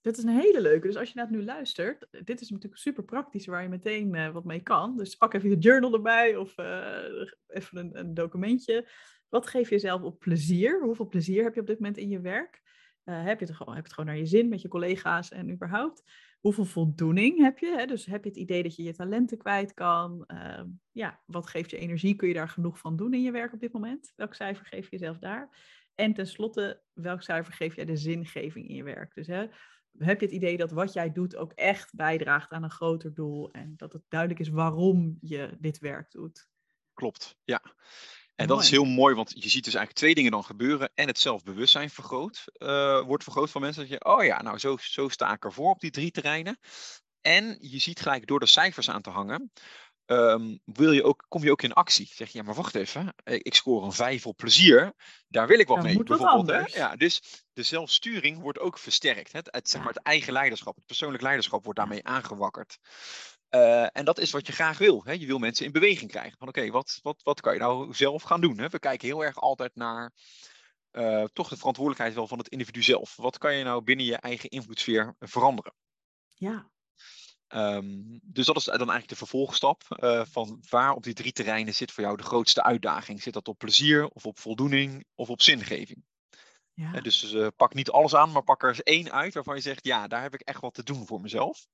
[0.00, 0.86] Dit is een hele leuke.
[0.86, 4.14] Dus als je naar het nu luistert, dit is natuurlijk super praktisch waar je meteen
[4.14, 4.96] eh, wat mee kan.
[4.96, 8.88] Dus pak even je journal erbij of eh, even een, een documentje.
[9.28, 10.82] Wat geef je jezelf op plezier?
[10.82, 12.62] Hoeveel plezier heb je op dit moment in je werk?
[13.04, 15.30] Eh, heb, je het gewoon, heb je het gewoon naar je zin met je collega's
[15.30, 16.02] en überhaupt?
[16.44, 17.74] Hoeveel voldoening heb je?
[17.76, 17.86] Hè?
[17.86, 20.24] Dus heb je het idee dat je je talenten kwijt kan?
[20.26, 22.16] Ehm, ja, wat geeft je energie?
[22.16, 24.12] Kun je daar genoeg van doen in je werk op dit moment?
[24.16, 25.56] Welk cijfer geef je jezelf daar?
[25.94, 29.14] En tenslotte, welk cijfer geef jij de zingeving in je werk?
[29.14, 29.46] Dus hè,
[29.98, 33.50] heb je het idee dat wat jij doet ook echt bijdraagt aan een groter doel
[33.50, 36.48] en dat het duidelijk is waarom je dit werk doet?
[36.94, 37.62] Klopt, ja.
[38.34, 40.90] En dat is heel mooi, want je ziet dus eigenlijk twee dingen dan gebeuren.
[40.94, 43.82] En het zelfbewustzijn vergroot, eh, wordt vergroot van mensen.
[43.82, 46.58] Dat je, oh ja, nou zo, zo sta ik ervoor op die drie terreinen.
[47.20, 49.52] En je ziet gelijk door de cijfers aan te hangen,
[50.04, 52.10] ehm, wil je ook, kom je ook in actie.
[52.14, 54.92] Zeg je, ja, maar wacht even, ik scoor een vijf op plezier.
[55.28, 55.96] Daar wil ik wat Dan mee.
[55.96, 56.78] wat bijvoorbeeld, hè?
[56.78, 59.32] Ja, dus de zelfsturing wordt ook versterkt.
[59.32, 62.78] Het, het, zeg maar, het eigen leiderschap, het persoonlijk leiderschap wordt daarmee aangewakkerd.
[63.54, 65.02] Eh, en dat is wat je graag wil.
[65.04, 65.12] Hè?
[65.12, 66.38] Je wil mensen in beweging krijgen.
[66.38, 68.58] Van oké, wat, wat, wat kan je nou zelf gaan doen?
[68.58, 68.68] Hè?
[68.68, 70.12] We kijken heel erg altijd naar
[70.90, 73.16] eh, toch de verantwoordelijkheid wel van het individu zelf.
[73.16, 75.74] Wat kan je nou binnen je eigen invloedssfeer veranderen?
[76.28, 76.70] Ja,
[77.46, 81.74] Ehm, dus dat is dan eigenlijk de vervolgstap eh, van waar op die drie terreinen
[81.74, 83.22] zit voor jou de grootste uitdaging.
[83.22, 86.04] Zit dat op plezier of op voldoening of op zingeving?
[86.72, 87.00] Ja.
[87.00, 90.06] Dus pak niet alles aan, maar pak er eens één uit waarvan je zegt, ja,
[90.06, 91.66] daar heb ik echt wat te doen voor mezelf.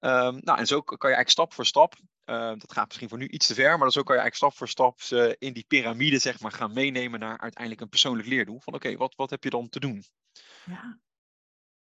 [0.00, 3.18] Um, nou, en zo kan je eigenlijk stap voor stap, uh, dat gaat misschien voor
[3.18, 5.64] nu iets te ver, maar zo kan je eigenlijk stap voor stap uh, in die
[5.68, 8.60] piramide zeg maar, gaan meenemen naar uiteindelijk een persoonlijk leerdoel.
[8.60, 10.04] Van oké, wat, wat heb je dan te doen?
[10.64, 10.98] Ja.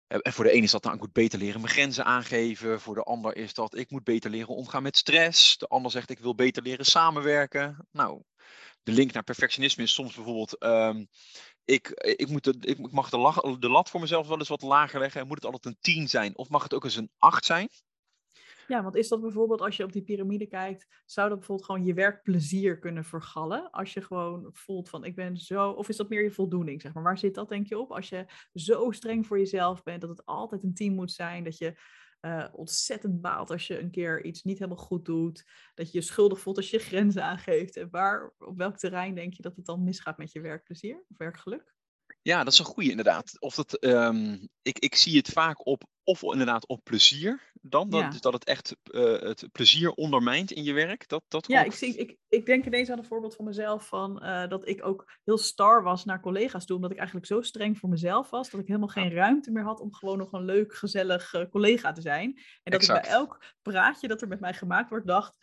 [0.07, 2.81] En voor de ene is dat, nou, ik moet beter leren mijn grenzen aangeven.
[2.81, 5.59] Voor de ander is dat, ik moet beter leren omgaan met stress.
[5.59, 7.87] De ander zegt, ik wil beter leren samenwerken.
[7.91, 8.23] Nou,
[8.83, 11.09] de link naar perfectionisme is soms bijvoorbeeld, um,
[11.65, 14.63] ik, ik, moet de, ik mag de, lag, de, lat voor mezelf wel eens wat
[14.63, 15.27] lager leggen.
[15.27, 16.37] Moet het altijd een 10 zijn?
[16.37, 17.69] Of mag het ook eens een 8 zijn?
[18.67, 21.85] Ja, want is dat bijvoorbeeld als je op die piramide kijkt, zou dat bijvoorbeeld gewoon
[21.85, 23.71] je werkplezier kunnen vergallen?
[23.71, 26.93] Als je gewoon voelt van ik ben zo, of is dat meer je voldoening, zeg
[26.93, 27.03] maar?
[27.03, 27.91] Waar zit dat denk je op?
[27.93, 31.59] Als je zo streng voor jezelf bent, dat het altijd een team moet zijn, dat
[31.59, 31.79] je
[32.21, 36.05] uh, ontzettend baalt als je een keer iets niet helemaal goed doet, dat je je
[36.05, 37.77] schuldig voelt als je grenzen aangeeft.
[37.77, 41.19] En waar, op welk terrein denk je dat het dan misgaat met je werkplezier of
[41.19, 41.74] werkgeluk?
[42.25, 43.37] Ja, dat is een goede inderdaad.
[43.39, 48.01] Of dat, um, ik, ik zie het vaak op, of inderdaad op plezier dan, dat,
[48.01, 48.11] Ja.
[48.11, 51.09] dus dat het echt eh, het plezier ondermijnt in je werk.
[51.09, 54.23] Dat, dat Ja, ik, zie, ik, ik denk ineens aan een voorbeeld van mezelf van
[54.23, 57.79] eh, dat ik ook heel star was naar collega's toe, omdat ik eigenlijk zo streng
[57.79, 60.75] voor mezelf was, dat ik helemaal geen ruimte meer had om gewoon nog een leuk,
[60.75, 62.41] gezellig eh, collega te zijn.
[62.63, 65.37] En dat ik bij elk praatje dat er met mij gemaakt wordt, dacht,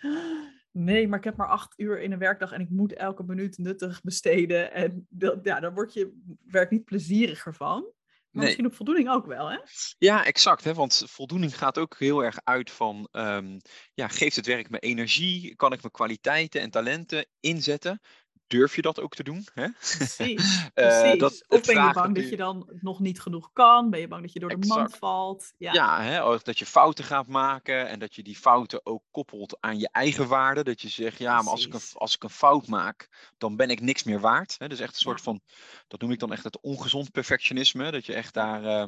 [0.72, 3.58] nee, maar ik heb maar acht uur in een werkdag en ik moet elke minuut
[3.58, 4.72] nuttig besteden.
[4.74, 7.82] En dat, ja, daar wordt je werk niet plezieriger van.
[7.82, 8.46] Maar Nee.
[8.46, 9.58] misschien op voldoening ook wel, hè?
[9.98, 10.64] Ja, exact.
[10.64, 10.74] Hè?
[10.74, 13.60] Want voldoening gaat ook heel erg uit van, ehm,
[13.94, 15.56] ja, geeft het werk me energie?
[15.56, 18.02] Kan ik mijn kwaliteiten en talenten inzetten?
[18.48, 19.48] Durf je dat ook te doen?
[19.54, 19.68] Hè?
[19.80, 21.20] Precies, Eh, precies.
[21.20, 23.90] dat- of ben je bang dat je dan nog niet genoeg kan?
[23.90, 24.98] Ben je bang dat je door de mand Exact.
[24.98, 25.54] valt?
[25.58, 29.04] Ja, Ja, hè, of dat je fouten gaat maken en dat je die fouten ook
[29.12, 30.64] koppelt aan je eigen waarde.
[30.64, 33.70] Dat je zegt, ja, maar als ik, een, als ik een fout maak, dan ben
[33.70, 34.56] ik niks meer waard.
[34.58, 34.68] Hè?
[34.68, 35.24] Dus echt een soort Ja.
[35.24, 35.42] van,
[35.88, 37.92] dat noem ik dan echt het ongezond perfectionisme.
[37.92, 38.88] Dat je echt daar, eh,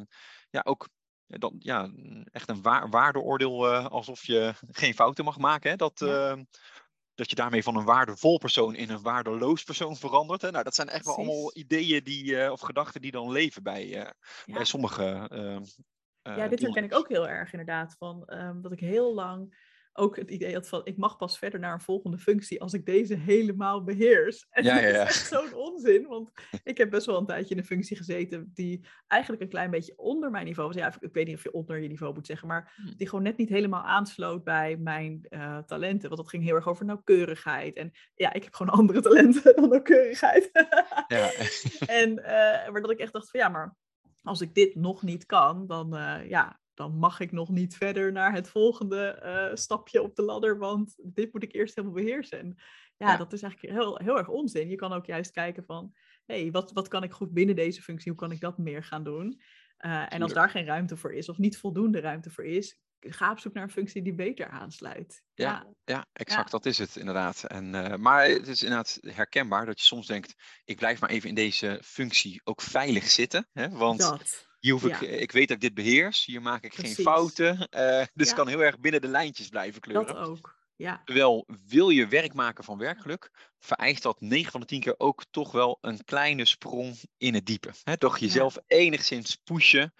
[0.50, 0.88] ja, ook
[1.26, 1.90] eh, dan, ja,
[2.32, 5.70] echt een waar, waardeoordeel alsof je geen fouten mag maken.
[5.70, 5.76] Hè?
[5.76, 6.36] Dat, Ja.
[7.14, 10.42] Dat je daarmee van een waardevol persoon in een waardeloos persoon verandert.
[10.42, 10.50] Hè?
[10.50, 13.82] Nou, dat zijn echt wel allemaal ideeën die, eh, of gedachten die dan leven bij,
[13.82, 14.10] eh,
[14.44, 14.54] Ja.
[14.54, 15.26] bij sommige.
[15.30, 17.94] eh, Ja, dit herken ik ook heel erg inderdaad.
[17.98, 19.56] Van, ehm, dat ik heel lang
[19.96, 20.80] ook het idee had van...
[20.84, 24.46] ik mag pas verder naar een volgende functie als ik deze helemaal beheers.
[24.50, 25.02] En Ja, dat ja, ja.
[25.02, 26.06] is echt zo'n onzin.
[26.06, 26.30] Want
[26.64, 28.50] ik heb best wel een tijdje in een functie gezeten...
[28.54, 30.76] die eigenlijk een klein beetje onder mijn niveau was.
[30.76, 32.48] Ja, ik, weet niet of je onder je niveau moet zeggen...
[32.48, 32.96] maar Hmm.
[32.96, 36.08] die gewoon net niet helemaal aansloot bij mijn eh, talenten.
[36.08, 37.76] Want dat ging heel erg over nauwkeurigheid.
[37.76, 40.50] En ja, ik heb gewoon andere talenten dan nauwkeurigheid.
[41.08, 41.32] Ja.
[41.86, 43.76] En eh, maar dat ik echt dacht van ja, maar
[44.22, 48.12] als ik dit nog niet kan, dan, eh, ja, dan mag ik nog niet verder
[48.12, 52.38] naar het volgende eh, stapje op de ladder, want dit moet ik eerst helemaal beheersen.
[52.38, 52.54] En
[52.96, 53.16] ja, Ja.
[53.16, 54.68] dat is eigenlijk heel, heel erg onzin.
[54.68, 55.94] Je kan ook juist kijken van,
[56.26, 58.10] hé, hey, wat, wat kan ik goed binnen deze functie?
[58.10, 59.40] Hoe kan ik dat meer gaan doen?
[59.76, 63.30] Eh, en als daar geen ruimte voor is, of niet voldoende ruimte voor is, ga
[63.30, 65.22] op zoek naar een functie die beter aansluit.
[65.34, 65.66] Ja.
[65.84, 67.44] Ja, exact, dat is het inderdaad.
[67.44, 70.34] En, eh, maar het is inderdaad herkenbaar dat je soms denkt,
[70.64, 73.48] ik blijf maar even in deze functie ook veilig zitten.
[73.52, 73.68] Hè?
[73.68, 74.52] Want dat.
[74.64, 75.06] Hier hoef ik, ja.
[75.08, 76.94] ik weet dat ik dit beheers, hier maak ik Precies.
[76.94, 77.68] geen fouten.
[77.68, 78.34] eh, dus Ja.
[78.34, 80.14] kan heel erg binnen de lijntjes blijven kleuren.
[80.14, 80.62] Dat ook.
[80.76, 84.94] Ja, Terwijl wil je werk maken van werkgeluk, vereist dat 9 van de 10 keer
[84.98, 87.70] ook toch wel een kleine sprong in het diepe.
[87.82, 87.96] Hè?
[87.96, 89.94] Toch jezelf enigszins pushen.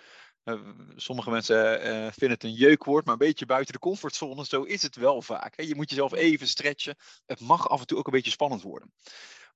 [0.44, 0.60] Eh,
[0.96, 4.44] sommige mensen eh, vinden het een jeukwoord, maar een beetje buiten de comfortzone.
[4.44, 5.60] Zo is het wel vaak.
[5.60, 6.96] Je moet jezelf even stretchen.
[7.26, 8.92] Het mag af en toe ook een beetje spannend worden.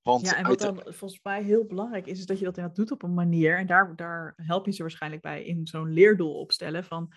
[0.03, 2.79] Want Ja, en wat dan volgens mij heel belangrijk is, is dat je dat inderdaad
[2.79, 3.59] doet op een manier.
[3.59, 6.85] En daar, daar help je ze waarschijnlijk bij in zo'n leerdoel opstellen.
[6.85, 7.13] Van,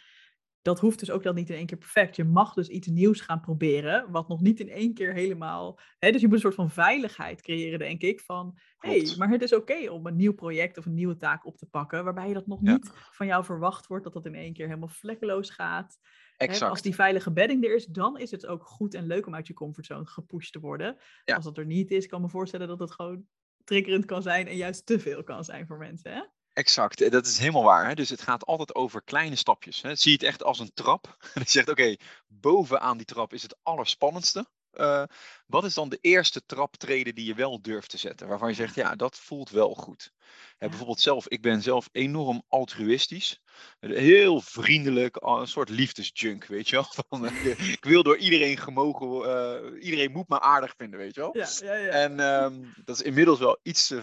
[0.61, 2.15] dat hoeft dus ook dan niet in één keer perfect.
[2.15, 5.79] Je mag dus iets nieuws gaan proberen, wat nog niet in één keer helemaal...
[5.99, 8.21] Hè, dus je moet een soort van veiligheid creëren, denk ik.
[8.21, 9.17] Van, hé, Klopt.
[9.17, 12.03] maar het is oké om een nieuw project of een nieuwe taak op te pakken,
[12.03, 12.71] waarbij je dat nog Ja.
[12.71, 15.97] niet van jou verwacht wordt, dat dat in één keer helemaal vlekkeloos gaat.
[16.41, 16.71] Hè, exact.
[16.71, 19.47] als die veilige bedding er is, dan is het ook goed en leuk om uit
[19.47, 20.97] je comfortzone gepusht te worden.
[21.25, 21.35] Ja.
[21.35, 23.25] Als dat er niet is, kan ik me voorstellen dat het gewoon
[23.63, 26.11] triggerend kan zijn en juist te veel kan zijn voor mensen.
[26.11, 26.21] Hè?
[26.53, 27.87] Exact, eh, dat is helemaal waar.
[27.87, 27.93] Hè?
[27.93, 29.81] Dus het gaat altijd over kleine stapjes.
[29.81, 29.95] Hè?
[29.95, 31.17] Zie het echt als een trap.
[31.33, 31.95] En je zegt, oké,
[32.27, 34.47] bovenaan die trap is het allerspannendste.
[34.71, 35.03] Eh,
[35.47, 38.27] wat is dan de eerste traptreden die je wel durft te zetten?
[38.27, 40.11] Waarvan je zegt, ja, dat voelt wel goed.
[40.57, 40.67] Hè.
[40.67, 43.41] Bijvoorbeeld zelf, ik ben zelf enorm altruïstisch.
[43.79, 46.85] Heel vriendelijk, een soort liefdesjunk, weet je wel.
[47.09, 51.21] Van, eh, ik wil door iedereen gemogen, eh, iedereen moet me aardig vinden, weet je
[51.21, 51.37] wel.
[51.37, 51.89] Ja, ja, ja.
[51.89, 53.93] En ehm, dat is inmiddels wel iets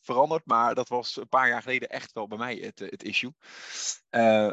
[0.00, 3.32] veranderd, maar dat was een paar jaar geleden echt wel bij mij het, het issue.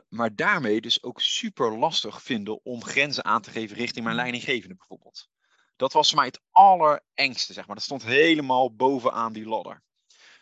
[0.09, 4.21] Maar daarmee dus ook super lastig vinden om grenzen aan te geven richting mijn Mm.
[4.21, 5.02] leidinggevende bijvoorbeeld.
[5.75, 7.75] Dat was voor mij het allerengste, zeg maar.
[7.75, 9.83] Dat stond helemaal bovenaan die ladder.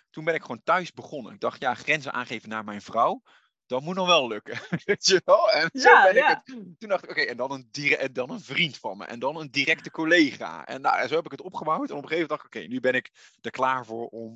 [0.10, 1.34] toen ben ik gewoon thuis begonnen.
[1.34, 3.22] Ik dacht, ja, grenzen aangeven naar mijn vrouw,
[3.66, 4.60] dat moet nog wel lukken.
[4.86, 5.52] Weet je wel?
[5.52, 6.44] En zo Ja, ben ik ja.
[6.46, 6.56] het.
[6.80, 9.06] Toen dacht ik, oké, en, dan een dire- en dan een vriend van me.
[9.06, 10.66] En dan een directe collega.
[10.66, 11.90] En nou, zo heb ik het opgebouwd.
[11.90, 14.36] En op een gegeven moment dacht ik, oké, nu ben ik er klaar voor om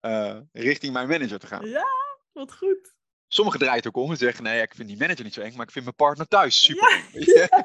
[0.00, 1.66] eh, richting mijn manager te gaan.
[1.68, 1.86] Ja,
[2.32, 2.94] wat goed.
[3.34, 5.56] Sommigen draaien het ook om en zeggen, nee, ik vind die manager niet zo eng,
[5.56, 7.48] maar ik vind mijn partner thuis super Ja.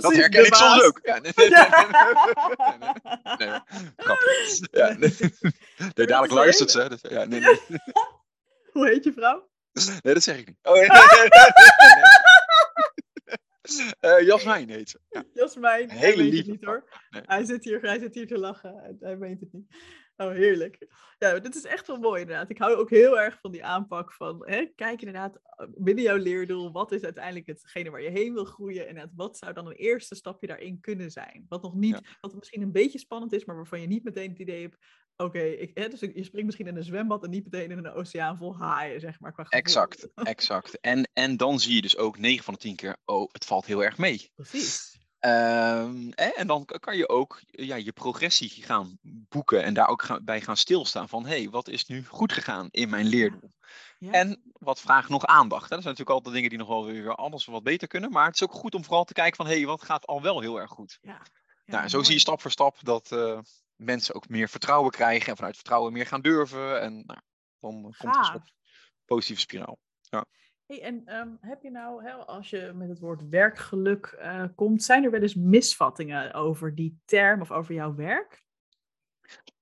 [0.00, 1.00] Dat herken ik soms ook.
[1.02, 1.68] Ja, nee, nee, nee, nee,
[3.38, 3.60] nee, nee, nee,
[3.96, 4.68] grapje.
[4.70, 5.14] Ja, nee.
[5.94, 6.88] Nee, dadelijk luistert ze.
[6.88, 7.58] Dus, ja, nee, nee.
[8.72, 9.48] Hoe heet je vrouw?
[10.02, 10.58] Nee, dat zeg ik niet.
[10.62, 10.88] Oh, nee.
[14.00, 15.00] Eh, Jasmijn heet ze.
[15.08, 15.24] Ja.
[15.32, 15.90] Jasmijn.
[15.90, 16.88] Hij Hele weet het lieve niet hoor.
[17.10, 17.22] Nee.
[17.26, 18.82] Hij, zit hier, hij zit hier te lachen.
[18.84, 19.74] en Hij weet het niet.
[20.20, 20.86] Oh, heerlijk.
[21.18, 22.50] Ja, dit is echt wel mooi inderdaad.
[22.50, 26.16] Ik hou ook heel erg van die aanpak van, hè, kijk inderdaad eh, binnen jouw
[26.16, 29.72] leerdoel, wat is uiteindelijk hetgene waar je heen wil groeien en wat zou dan een
[29.72, 31.46] eerste stapje daarin kunnen zijn?
[31.48, 34.38] Wat nog niet, wat misschien een beetje spannend is, maar waarvan je niet meteen het
[34.38, 34.76] idee hebt,
[35.16, 38.36] oké, hè, dus je springt misschien in een zwembad en niet meteen in een oceaan
[38.36, 39.32] vol haaien, zeg maar.
[39.32, 39.44] Qua.
[39.48, 40.80] Exact, exact.
[40.80, 43.66] En, en dan zie je dus ook 9 van de 10 keer, oh, het valt
[43.66, 44.30] heel erg mee.
[44.34, 44.89] Precies.
[45.20, 50.02] Ehm, hè, en dan kan je ook ja, je progressie gaan boeken en daar ook
[50.02, 53.52] gaan, bij gaan stilstaan van, hé, hey, wat is nu goed gegaan in mijn leerdoel?
[53.98, 54.12] Ja.
[54.12, 55.68] En wat vraagt nog aandacht?
[55.68, 55.74] Hè?
[55.74, 58.34] Dat zijn natuurlijk altijd dingen die nog wel weer anders wat beter kunnen, maar het
[58.34, 60.60] is ook goed om vooral te kijken van, hé, hey, wat gaat al wel heel
[60.60, 60.98] erg goed?
[61.02, 61.22] ja.
[61.64, 62.06] Ja, nou, en zo mooi.
[62.06, 63.38] zie je stap voor stap dat eh,
[63.76, 67.20] mensen ook meer vertrouwen krijgen en vanuit vertrouwen meer gaan durven en nou,
[67.60, 68.50] dan eh, komt er een
[69.04, 69.78] positieve spiraal.
[70.70, 75.04] Hey, en ehm, heb je nou, als je met het woord werkgeluk eh, komt, zijn
[75.04, 78.42] er wel eens misvattingen over die term of over jouw werk?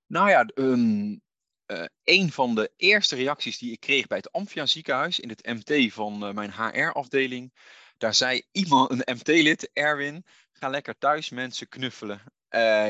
[0.05, 1.21] Nou ja, een,
[1.65, 5.45] eh, een van de eerste reacties die ik kreeg bij het Amphia ziekenhuis in het
[5.45, 7.53] MT van eh, mijn HR-afdeling,
[7.97, 12.21] daar zei iemand, een MT-lid, Erwin, ga lekker thuis mensen knuffelen.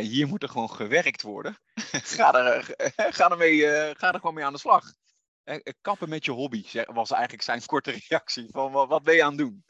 [0.01, 1.57] Hier moet er gewoon gewerkt worden.
[2.17, 2.75] ga, er,
[3.17, 4.93] ga, ermee, eh, ga er gewoon mee aan de slag.
[5.49, 9.23] Eh, eh, kappen met je hobby, was eigenlijk zijn korte reactie van wat, ben je
[9.23, 9.63] aan het doen?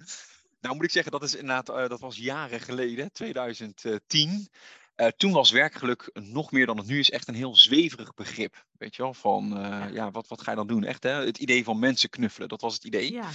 [0.62, 4.50] Nou moet ik zeggen, dat is inderdaad, eh, dat was jaren geleden, 2010.
[4.96, 8.66] Eh, toen was werkgeluk nog meer dan het nu is echt een heel zweverig begrip.
[8.78, 9.50] Weet je wel, van
[9.94, 10.84] ja, wat, wat ga je dan doen?
[10.84, 11.26] Echt hè?
[11.26, 13.12] het idee van mensen knuffelen, dat was het idee.
[13.12, 13.30] Ja.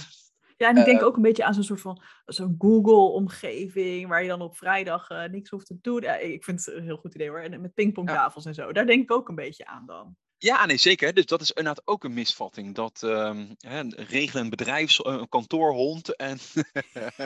[0.57, 4.27] Ja, en ik denk ook een beetje aan zo'n soort van zo'n Google-omgeving, waar je
[4.27, 6.03] dan op vrijdag niks hoeft te doen.
[6.03, 7.39] Ik vind het een heel goed idee hoor.
[7.39, 8.71] En met pingpongtafels en zo.
[8.71, 10.15] Daar denk ik ook een beetje aan dan.
[10.45, 11.13] Ja, nee, zeker.
[11.13, 12.75] Dus dat is inderdaad ook een misvatting.
[12.75, 16.37] Dat ehm hè, regelen een bedrijfs, eh, een kantoorhond en,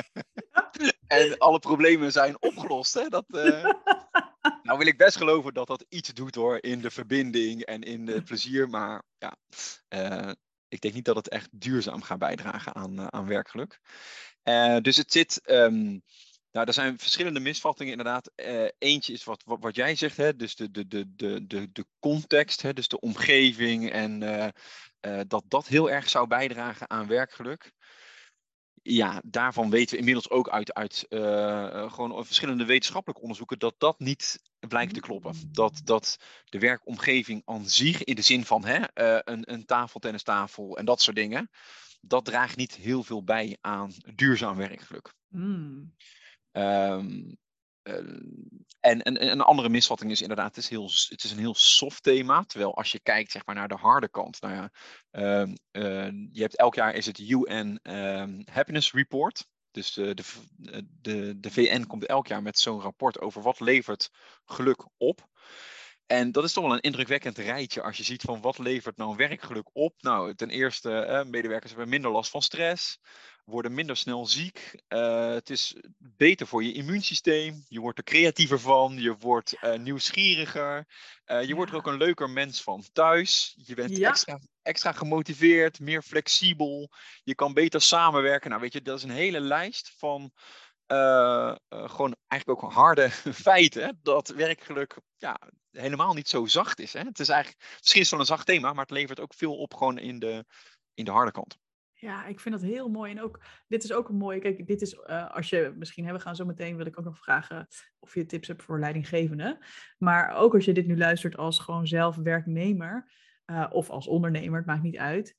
[1.08, 2.94] en alle problemen zijn opgelost.
[2.94, 3.08] Hè?
[3.08, 3.64] Dat, eh,
[4.64, 8.08] nou wil ik best geloven dat dat iets doet hoor, in de verbinding en in
[8.08, 8.70] het plezier.
[8.70, 9.36] Maar ja,
[9.88, 10.32] eh,
[10.68, 13.80] ik denk niet dat het echt duurzaam gaat bijdragen aan, aan werkgeluk.
[14.82, 15.42] Dus het zit.
[15.44, 15.98] ehm,
[16.60, 18.32] nou, er zijn verschillende misvattingen inderdaad.
[18.36, 20.36] Eh, eentje is wat, wat, jij zegt, hè?
[20.36, 22.74] dus de, de, de, de, de, de context, hè?
[22.74, 24.48] dus de omgeving en eh,
[25.00, 27.72] eh, dat dat heel erg zou bijdragen aan werkgeluk.
[28.82, 31.06] Ja, daarvan weten we inmiddels ook uit, uit
[31.92, 35.34] gewoon verschillende wetenschappelijke onderzoeken dat dat niet blijkt te kloppen.
[35.52, 38.84] Dat, dat de werkomgeving aan zich, in de zin van hè,
[39.30, 41.50] een, een tafeltennistafel en dat soort dingen,
[42.02, 45.14] dat draagt niet heel veel bij aan duurzaam werkgeluk.
[45.30, 45.94] Hmm.
[46.52, 47.34] Ehm,
[47.82, 47.96] eh,
[48.80, 51.56] en, en, en een andere misvatting is inderdaad, het is, heel, het is een heel
[51.56, 52.44] soft thema.
[52.44, 54.72] Terwijl als je kijkt zeg maar, naar de harde kant, nou ja,
[55.12, 59.48] ehm, eh, je hebt elk jaar is het UN ehm, Happiness Report.
[59.72, 60.24] Dus de, de,
[60.72, 64.10] eh, de, de VN komt elk jaar met zo'n rapport over wat levert
[64.46, 65.28] geluk op.
[66.06, 69.16] En dat is toch wel een indrukwekkend rijtje als je ziet van wat levert nou
[69.16, 69.94] werkgeluk op.
[70.00, 73.00] Nou, ten eerste, eh, medewerkers hebben minder last van stress,
[73.50, 74.82] worden minder snel ziek.
[74.88, 77.66] eh, het is beter voor je immuunsysteem.
[77.68, 80.88] Je wordt er creatiever van, je wordt eh, nieuwsgieriger.
[81.26, 83.54] eh, je wordt er ook een leuker mens van thuis.
[83.66, 84.10] Je bent Ja.
[84.10, 86.92] extra, extra gemotiveerd, meer flexibel.
[87.24, 88.50] Je kan beter samenwerken.
[88.50, 90.32] Nou, weet je, dat is een hele lijst van
[91.70, 93.10] gewoon eigenlijk ook harde
[93.50, 93.84] feiten.
[93.84, 95.40] hè, Dat werkgeluk ja,
[95.72, 96.94] helemaal niet zo zacht is.
[96.94, 97.00] Hè?
[97.00, 99.56] Het is eigenlijk, misschien is het wel een zacht thema, maar het levert ook veel
[99.58, 100.46] op gewoon in de,
[100.94, 101.58] in de harde kant.
[102.00, 103.12] Ja, ik vind dat heel mooi.
[103.12, 104.40] En ook, dit is ook een mooie.
[104.40, 107.18] Kijk, dit is eh, als je misschien hebben gaan zo meteen wil ik ook nog
[107.18, 107.68] vragen
[108.00, 109.58] of je tips hebt voor leidinggevenden.
[109.98, 113.12] Maar ook als je dit nu luistert als gewoon zelf werknemer
[113.46, 115.38] eh, of als ondernemer, het maakt niet uit.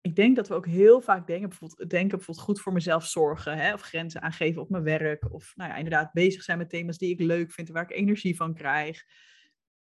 [0.00, 3.58] Ik denk dat we ook heel vaak denken, bijvoorbeeld, denken bijvoorbeeld goed voor mezelf zorgen,
[3.58, 6.98] hè, of grenzen aangeven op mijn werk, of nou ja, inderdaad bezig zijn met thema's
[6.98, 9.04] die ik leuk vind, waar ik energie van krijg.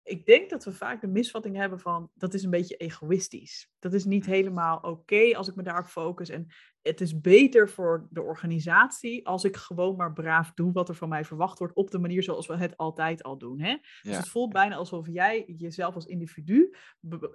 [0.04, 3.70] Ik denk dat we vaak de misvatting hebben van dat is een beetje egoïstisch.
[3.78, 6.28] Dat is niet helemaal oké als ik me daarop focus.
[6.28, 6.46] En
[6.82, 11.08] het is beter voor de organisatie als ik gewoon maar braaf doe wat er van
[11.08, 13.60] mij verwacht wordt op de manier zoals we het altijd al doen.
[13.60, 13.76] Hè?
[14.02, 16.74] Dus het voelt bijna alsof jij jezelf als individu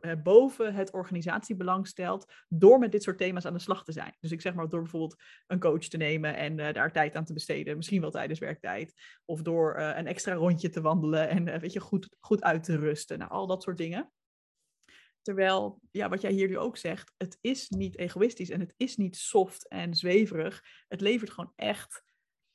[0.02, 4.16] eh, boven het organisatiebelang stelt door met dit soort thema's aan de slag te zijn.
[4.20, 7.26] Dus ik zeg maar door bijvoorbeeld een coach te nemen en uh, daar tijd aan
[7.26, 8.94] te besteden, misschien wel tijdens werktijd,
[9.26, 12.78] of door uh, een extra rondje te wandelen en weet je, goed, goed uit te
[12.78, 13.20] rusten.
[13.20, 14.12] Nou, al dat soort dingen.
[15.28, 18.98] Terwijl, ja, wat jij hier nu ook zegt, het is niet egoïstisch en het is
[18.98, 20.64] niet soft en zweverig.
[20.88, 22.04] Het levert gewoon echt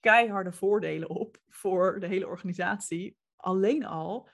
[0.01, 3.17] keiharde voordelen op voor de hele organisatie.
[3.37, 4.29] Alleen al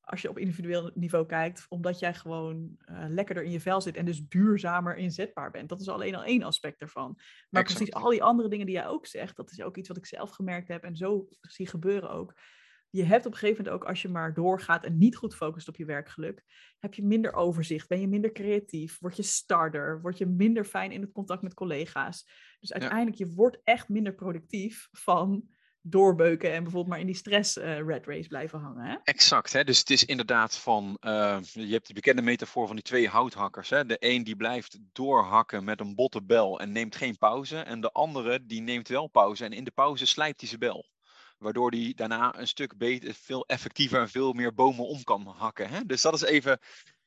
[0.00, 3.96] als je op individueel niveau kijkt, omdat jij gewoon uh, lekkerder in je vel zit
[3.96, 5.68] en dus duurzamer inzetbaar bent.
[5.68, 7.18] Dat is alleen al één aspect ervan.
[7.50, 9.96] Maar precies al die andere dingen die jij ook zegt, dat is ook iets wat
[9.96, 12.34] ik zelf gemerkt heb en zo zie gebeuren ook
[12.96, 15.68] je hebt op een gegeven moment ook, als je maar doorgaat en niet goed focust
[15.68, 16.42] op je werkgeluk,
[16.78, 20.92] heb je minder overzicht, ben je minder creatief, word je starder, word je minder fijn
[20.92, 22.30] in het contact met collega's.
[22.60, 25.48] Dus uiteindelijk, je wordt echt minder productief van
[25.88, 28.84] doorbeuken en bijvoorbeeld maar in die stress uh, red race blijven hangen.
[28.84, 28.96] Hè?
[29.02, 29.64] Exact, hè?
[29.64, 33.70] dus het is inderdaad van, uh, je hebt die bekende metafoor van die twee houthakkers.
[33.70, 33.86] Hè?
[33.86, 37.58] De een die blijft doorhakken met een botte bel en neemt geen pauze.
[37.58, 40.86] En de andere die neemt wel pauze en in de pauze slijpt hij zijn bel.
[41.38, 45.68] Waardoor die daarna een stuk beter, veel effectiever en veel meer bomen om kan hakken.
[45.68, 45.84] Hè?
[45.84, 46.58] Dus dat is even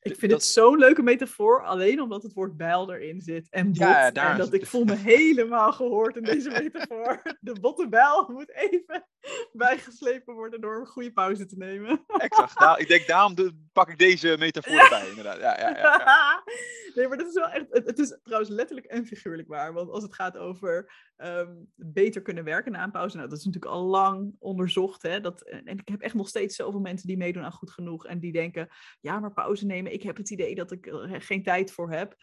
[0.02, 3.76] ik vind het zo'n leuke metafoor, alleen omdat het woord bijl erin zit en bot.
[3.76, 4.30] Ja, daar...
[4.30, 7.22] En dat ik voel me helemaal gehoord in deze metafoor.
[7.40, 9.06] De botte bijl moet even
[9.52, 12.04] bijgeslepen worden door een goede pauze te nemen.
[12.06, 12.58] Exact.
[12.58, 13.34] Nou, ik denk, daarom
[13.72, 15.38] pak ik deze metafoor erbij, inderdaad.
[15.38, 16.42] Ja, ja, ja,
[16.94, 17.66] nee, maar dat is wel echt...
[17.70, 19.72] Het, is trouwens letterlijk en figuurlijk waar.
[19.72, 23.16] Want als het gaat over ehm, beter kunnen werken na een pauze...
[23.16, 25.02] Nou, dat is natuurlijk al lang onderzocht.
[25.02, 28.06] Hè, dat, en ik heb echt nog steeds zoveel mensen die meedoen aan Goed Genoeg.
[28.06, 28.68] En die denken,
[29.00, 32.16] ja, maar pauze nemen ik heb het idee dat ik er geen tijd voor heb.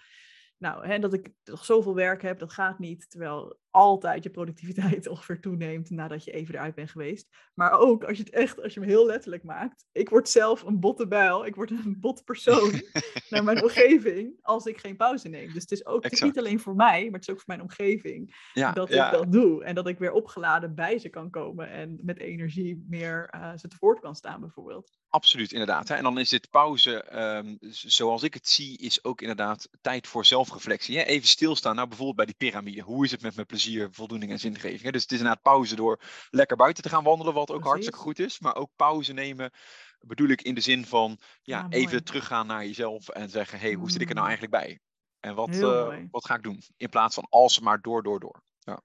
[0.57, 3.09] Nou, hè, dat ik nog zoveel werk heb, dat gaat niet.
[3.09, 7.27] Terwijl altijd je productiviteit ongeveer toeneemt nadat je even eruit bent geweest.
[7.53, 9.85] Maar ook als je het echt, als je hem heel letterlijk maakt.
[9.91, 11.45] Ik word zelf een botte bijl.
[11.45, 12.81] Ik word een bot persoon
[13.29, 15.53] naar mijn omgeving als ik geen pauze neem.
[15.53, 17.61] Dus het is ook het niet alleen voor mij, maar het is ook voor mijn
[17.61, 18.35] omgeving
[18.73, 19.63] dat ik dat doe.
[19.63, 23.67] En dat ik weer opgeladen bij ze kan komen en met energie meer uh, ze
[23.67, 24.97] te voort kan staan bijvoorbeeld.
[25.09, 25.87] Absoluut, inderdaad.
[25.87, 25.95] Hè.
[25.95, 27.05] En dan is dit pauze,
[27.37, 30.97] um, zoals ik het zie, is ook inderdaad tijd voor zelfreflectie.
[30.97, 31.03] Hè.
[31.03, 32.81] Even stilstaan, nou bijvoorbeeld bij die piramide.
[32.81, 33.56] Hoe is het met mijn plezier,
[33.91, 34.81] voldoening en zingeving?
[34.81, 34.91] Hè.
[34.91, 38.19] Dus het is inderdaad pauze door lekker buiten te gaan wandelen, wat ook hartstikke goed
[38.19, 38.39] is.
[38.39, 39.51] Maar ook pauze nemen
[39.99, 43.91] bedoel ik in de zin van ja, even teruggaan naar jezelf en zeggen, hey, hoe
[43.91, 44.33] zit ik er nou mm.
[44.33, 44.79] eigenlijk bij?
[45.19, 46.61] En wat, uh, wat ga ik doen?
[46.77, 48.41] In plaats van als maar door, door, door.
[48.59, 48.81] Ja.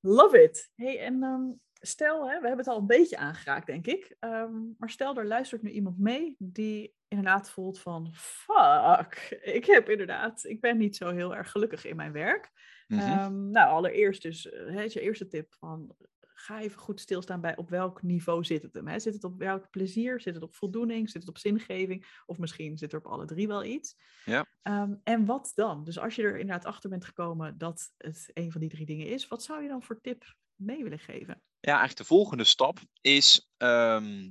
[0.00, 0.70] Love it.
[0.74, 4.16] Hey, en um, stel, hè, we hebben het al een beetje aangeraakt, denk ik.
[4.18, 8.14] Ehm, maar stel, er luistert nu iemand mee die inderdaad voelt van...
[8.14, 10.44] Fuck, ik heb inderdaad...
[10.44, 12.50] Ik ben niet zo heel erg gelukkig in mijn werk.
[12.86, 15.96] Mm nou, allereerst dus, uh, hè, je eerste tip van...
[16.38, 18.86] Ga even goed stilstaan bij op welk niveau zit het hem.
[18.86, 18.98] Hè?
[18.98, 20.20] Zit het op welk plezier?
[20.20, 21.10] Zit het op voldoening?
[21.10, 22.22] Zit het op zingeving?
[22.26, 23.96] Of misschien zit er op alle drie wel iets.
[24.24, 24.46] Ja.
[24.62, 25.84] Ehm, en wat dan?
[25.84, 29.06] Dus als je er inderdaad achter bent gekomen dat het een van die drie dingen
[29.06, 31.42] is, wat zou je dan voor tip mee willen geven?
[31.60, 34.30] Ja, eigenlijk de volgende stap is ehm,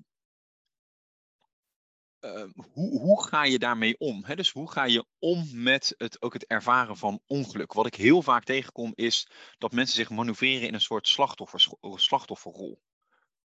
[2.33, 4.23] ehm, hoe, hoe ga je daarmee om?
[4.25, 4.35] Hè?
[4.35, 7.73] Dus hoe ga je om met het, ook het ervaren van ongeluk?
[7.73, 12.79] Wat ik heel vaak tegenkom is dat mensen zich manoeuvreren in een soort slachtoffer, slachtofferrol.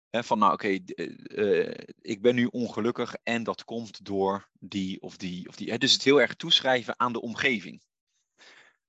[0.09, 5.17] van nou oké, eh, eh, ik ben nu ongelukkig en dat komt door die of
[5.17, 5.77] die of die.
[5.77, 7.81] Dus het heel erg toeschrijven aan de omgeving.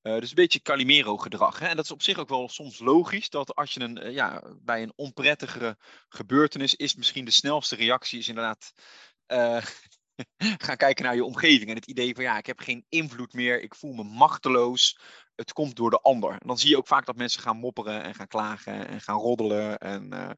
[0.03, 1.61] Uh, dus een beetje Calimero-gedrag.
[1.61, 4.83] En dat is op zich ook wel soms logisch, dat als je een, ja, bij
[4.83, 5.77] een onprettigere
[6.09, 8.73] gebeurtenis is, misschien de snelste reactie is inderdaad
[9.37, 9.63] uh,
[10.67, 11.71] gaan kijken naar je omgeving.
[11.71, 14.99] En het idee van, ja, ik heb geen invloed meer, ik voel me machteloos,
[15.35, 16.31] het komt door de ander.
[16.31, 19.19] En dan zie je ook vaak dat mensen gaan mopperen en gaan klagen en gaan
[19.19, 19.79] roddelen.
[19.79, 20.37] En,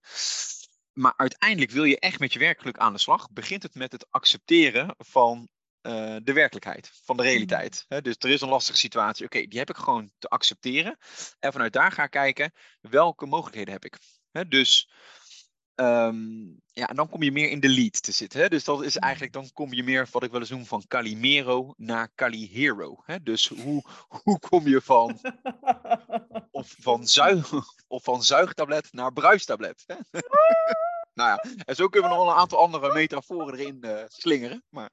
[0.92, 3.31] maar uiteindelijk wil je echt met je werkelijk aan de slag.
[3.31, 5.48] Begint het met het accepteren van
[5.83, 7.85] uh, de werkelijkheid, van de realiteit.
[7.88, 8.03] Mm.
[8.03, 9.24] dus er is een lastige situatie.
[9.24, 10.98] Oké, die heb ik gewoon te accepteren.
[11.38, 13.98] En vanuit daar ga ik kijken, welke mogelijkheden heb ik?
[14.48, 14.90] dus
[15.81, 18.51] um, ja, en dan kom je meer in de lead te zitten.
[18.51, 19.03] Dus dat is mm.
[19.03, 23.05] eigenlijk, dan kom je meer, wat ik wel eens noem, van Calimero naar Calihero.
[23.23, 23.83] Dus hoe,
[24.23, 25.21] hoe kom je van,
[26.51, 27.53] of van, zuig,
[27.88, 29.85] of van zuigtablet naar bruistablet?
[31.14, 34.64] nou ja, en zo kunnen we nog wel een aantal andere metaforen erin uh, slingeren.
[34.68, 34.91] Maar...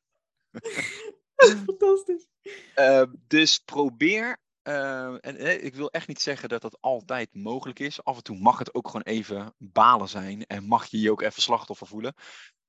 [1.65, 2.27] Fantastisch.
[2.75, 4.37] Uh, dus probeer.
[4.67, 8.03] Uh, en ik wil echt niet zeggen dat dat altijd mogelijk is.
[8.03, 10.45] Af en toe mag het ook gewoon even balen zijn.
[10.45, 12.13] En mag je je ook even slachtoffer voelen.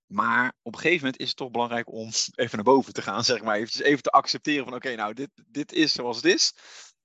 [0.06, 3.24] Maar op een gegeven moment is het toch belangrijk om even naar boven te gaan,
[3.24, 3.56] zeg maar.
[3.56, 6.54] Even, even te accepteren van oké, nou, dit, dit is zoals het is.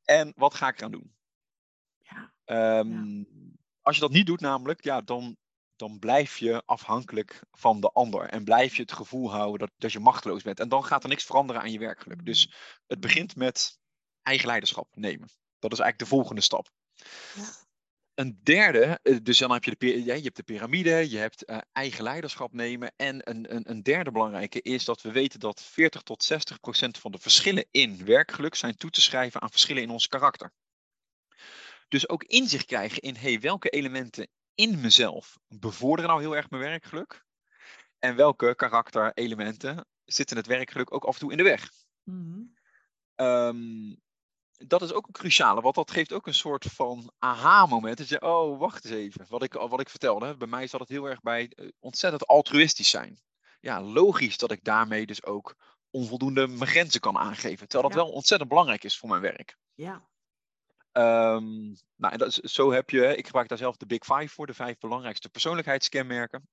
[0.03, 1.15] En wat ga ik eraan doen?
[2.45, 3.23] Ehm,
[3.81, 5.37] als je dat niet doet namelijk, ja, dan,
[5.75, 8.29] dan blijf je afhankelijk van de ander.
[8.29, 10.59] En blijf je het gevoel houden dat, dat je machteloos bent.
[10.59, 12.25] En dan gaat er niks veranderen aan je werkgeluk.
[12.25, 12.53] Dus Mm.
[12.87, 13.81] het begint met
[14.23, 15.29] eigen leiderschap nemen.
[15.59, 16.69] Dat is eigenlijk de volgende stap.
[17.35, 17.61] Ja.
[18.13, 21.45] Een derde, eh, dus dan heb je de, ja, je hebt de piramide, je hebt
[21.45, 22.93] eh, eigen leiderschap nemen.
[22.95, 26.97] En een, een, een derde belangrijke is dat we weten dat 40 tot 60 procent
[26.97, 30.53] van de verschillen in werkgeluk zijn toe te schrijven aan verschillen in ons karakter.
[31.87, 36.61] Dus ook inzicht krijgen in hey, welke elementen in mezelf bevorderen nou heel erg mijn
[36.61, 37.25] werkgeluk.
[37.99, 41.71] En welke karakterelementen zitten het werkgeluk ook af en toe in de weg.
[42.03, 42.41] Mhm.
[43.15, 43.95] Ehm,
[44.57, 47.97] dat is ook een cruciale, want dat geeft ook een soort van aha-moment.
[47.97, 49.25] Dat je, oh, wacht eens even.
[49.29, 52.89] Wat ik, wat ik vertelde, bij mij zat het heel erg bij eh, ontzettend altruïstisch
[52.89, 53.21] zijn.
[53.59, 55.55] Ja, logisch dat ik daarmee dus ook
[55.89, 57.67] onvoldoende mijn grenzen kan aangeven.
[57.67, 58.05] Terwijl dat Ja.
[58.05, 59.57] wel ontzettend belangrijk is voor mijn werk.
[59.73, 60.07] Ja.
[60.91, 64.27] Ehm, nou, en dat is, zo heb je, ik gebruik daar zelf de Big Five
[64.27, 66.47] voor, de vijf belangrijkste persoonlijkheidskenmerken.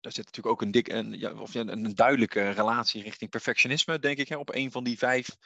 [0.00, 3.98] Daar zit natuurlijk ook een, dik, een, ja, of een, een duidelijke relatie richting perfectionisme,
[3.98, 5.36] denk ik, hè, op een van die vijf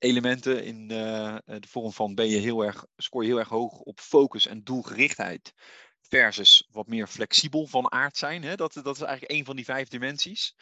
[0.00, 0.64] elementen.
[0.64, 4.00] In eh, de vorm van ben je heel erg, scoor je heel erg hoog op
[4.00, 5.54] focus en doelgerichtheid.
[6.00, 8.42] Versus wat meer flexibel van aard zijn.
[8.42, 8.54] Hè?
[8.56, 10.56] Dat, dat is eigenlijk een van die vijf dimensies.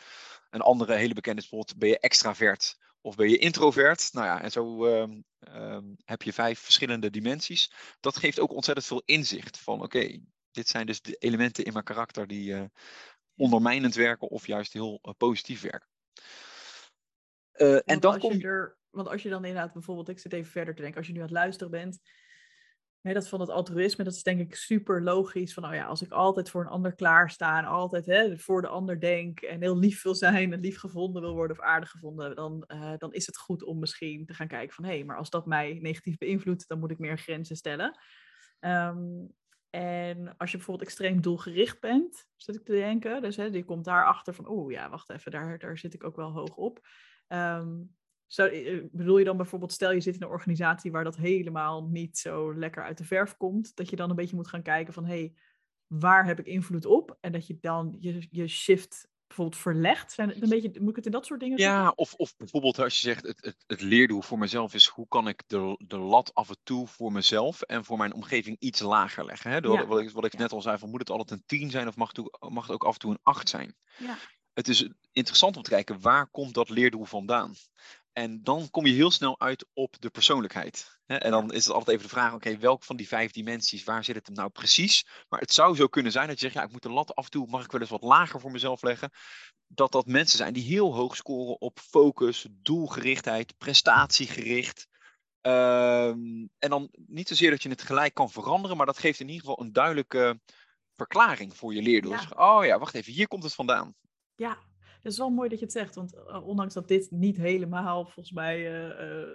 [0.50, 4.12] Een andere hele bekende is bijvoorbeeld, ben je extravert of ben je introvert?
[4.12, 7.72] Nou ja, en zo ehm, ehm, heb je vijf verschillende dimensies.
[8.00, 10.20] Dat geeft ook ontzettend veel inzicht van, oké,
[10.50, 12.64] dit zijn dus de elementen in mijn karakter die eh,
[13.36, 15.88] ondermijnend werken of juist heel eh, positief werken.
[17.84, 18.46] En dan kom je...
[18.46, 21.12] er, want als je dan inderdaad bijvoorbeeld, ik zit even verder te denken, als je
[21.12, 22.00] nu aan het luisteren bent,
[23.00, 25.54] hè, dat van het altruïsme, dat is denk ik super logisch.
[25.54, 29.00] Van, nou ja, als ik altijd voor een ander klaarstaan, altijd hè, voor de ander
[29.00, 32.64] denk en heel lief wil zijn en lief gevonden wil worden of aardig gevonden, dan,
[32.66, 35.30] eh, dan is het goed om misschien te gaan kijken van, hé, hey, maar als
[35.30, 37.98] dat mij negatief beïnvloedt, dan moet ik meer grenzen stellen.
[38.60, 39.26] Ehm,
[39.70, 43.84] en als je bijvoorbeeld extreem doelgericht bent, zit ik te denken, dus hè, die komt
[43.84, 46.86] daarachter van, oeh ja, wacht even, daar, daar zit ik ook wel hoog op.
[47.26, 47.76] Ehm,
[48.28, 51.84] zou, eh, bedoel je dan bijvoorbeeld, stel je zit in een organisatie waar dat helemaal
[51.84, 54.92] niet zo lekker uit de verf komt, dat je dan een beetje moet gaan kijken
[54.94, 55.34] van, hé, hey,
[55.86, 57.16] waar heb ik invloed op?
[57.20, 60.12] En dat je dan je, je shift bijvoorbeeld verlegt.
[60.12, 62.78] Zijn het een beetje, moet ik het in dat soort dingen Ja, of, of bijvoorbeeld
[62.78, 65.98] als je zegt, het, het, het leerdoel voor mezelf is, hoe kan ik de, de
[65.98, 69.50] lat af en toe voor mezelf en voor mijn omgeving iets lager leggen?
[69.50, 69.60] Hè?
[69.60, 69.86] Door, Ja.
[69.86, 70.38] Wat ik, wat ik Ja.
[70.38, 72.66] net al zei, van, moet het altijd een 10 zijn of mag het, ook, mag
[72.66, 73.76] het ook af en toe een 8 zijn?
[73.98, 74.16] Ja.
[74.52, 77.54] Het is interessant om te kijken, waar komt dat leerdoel vandaan?
[78.12, 80.98] En dan kom je heel snel uit op de persoonlijkheid.
[81.06, 84.04] En dan is het altijd even de vraag, oké, welk van die vijf dimensies, waar
[84.04, 85.06] zit het hem nou precies?
[85.28, 87.24] Maar het zou zo kunnen zijn dat je zegt, ja, ik moet de lat af
[87.24, 89.10] en toe, mag ik wel eens wat lager voor mezelf leggen?
[89.66, 94.86] Dat dat mensen zijn die heel hoog scoren op focus, doelgerichtheid, prestatiegericht.
[95.40, 99.28] Ehm, en dan niet zozeer dat je het gelijk kan veranderen, maar dat geeft in
[99.28, 100.40] ieder geval een duidelijke
[100.96, 102.12] verklaring voor je leerdoel.
[102.12, 102.56] Ja.
[102.56, 103.94] Oh ja, wacht even, hier komt het vandaan.
[104.34, 104.58] Ja,
[105.12, 105.94] is wel mooi dat je het zegt.
[105.94, 109.28] Want eh, ondanks dat dit niet helemaal volgens mij eh, eh,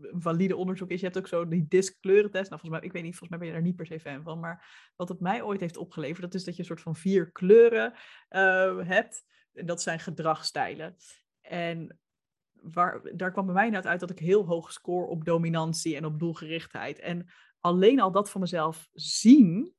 [0.00, 0.98] een valide onderzoek is.
[1.00, 2.50] Je hebt ook zo die disc kleurentest.
[2.50, 4.22] Nou, volgens mij, ik weet niet, volgens mij ben je daar niet per se fan
[4.22, 4.40] van.
[4.40, 7.32] Maar wat het mij ooit heeft opgeleverd, dat is dat je een soort van vier
[7.32, 7.92] kleuren
[8.86, 9.24] hebt.
[9.52, 10.96] En dat zijn gedragsstijlen.
[11.40, 11.98] En
[12.52, 16.04] waar, daar kwam bij mij net uit dat ik heel hoog score op dominantie en
[16.04, 16.98] op doelgerichtheid.
[16.98, 17.26] En
[17.60, 19.74] alleen al dat van mezelf zien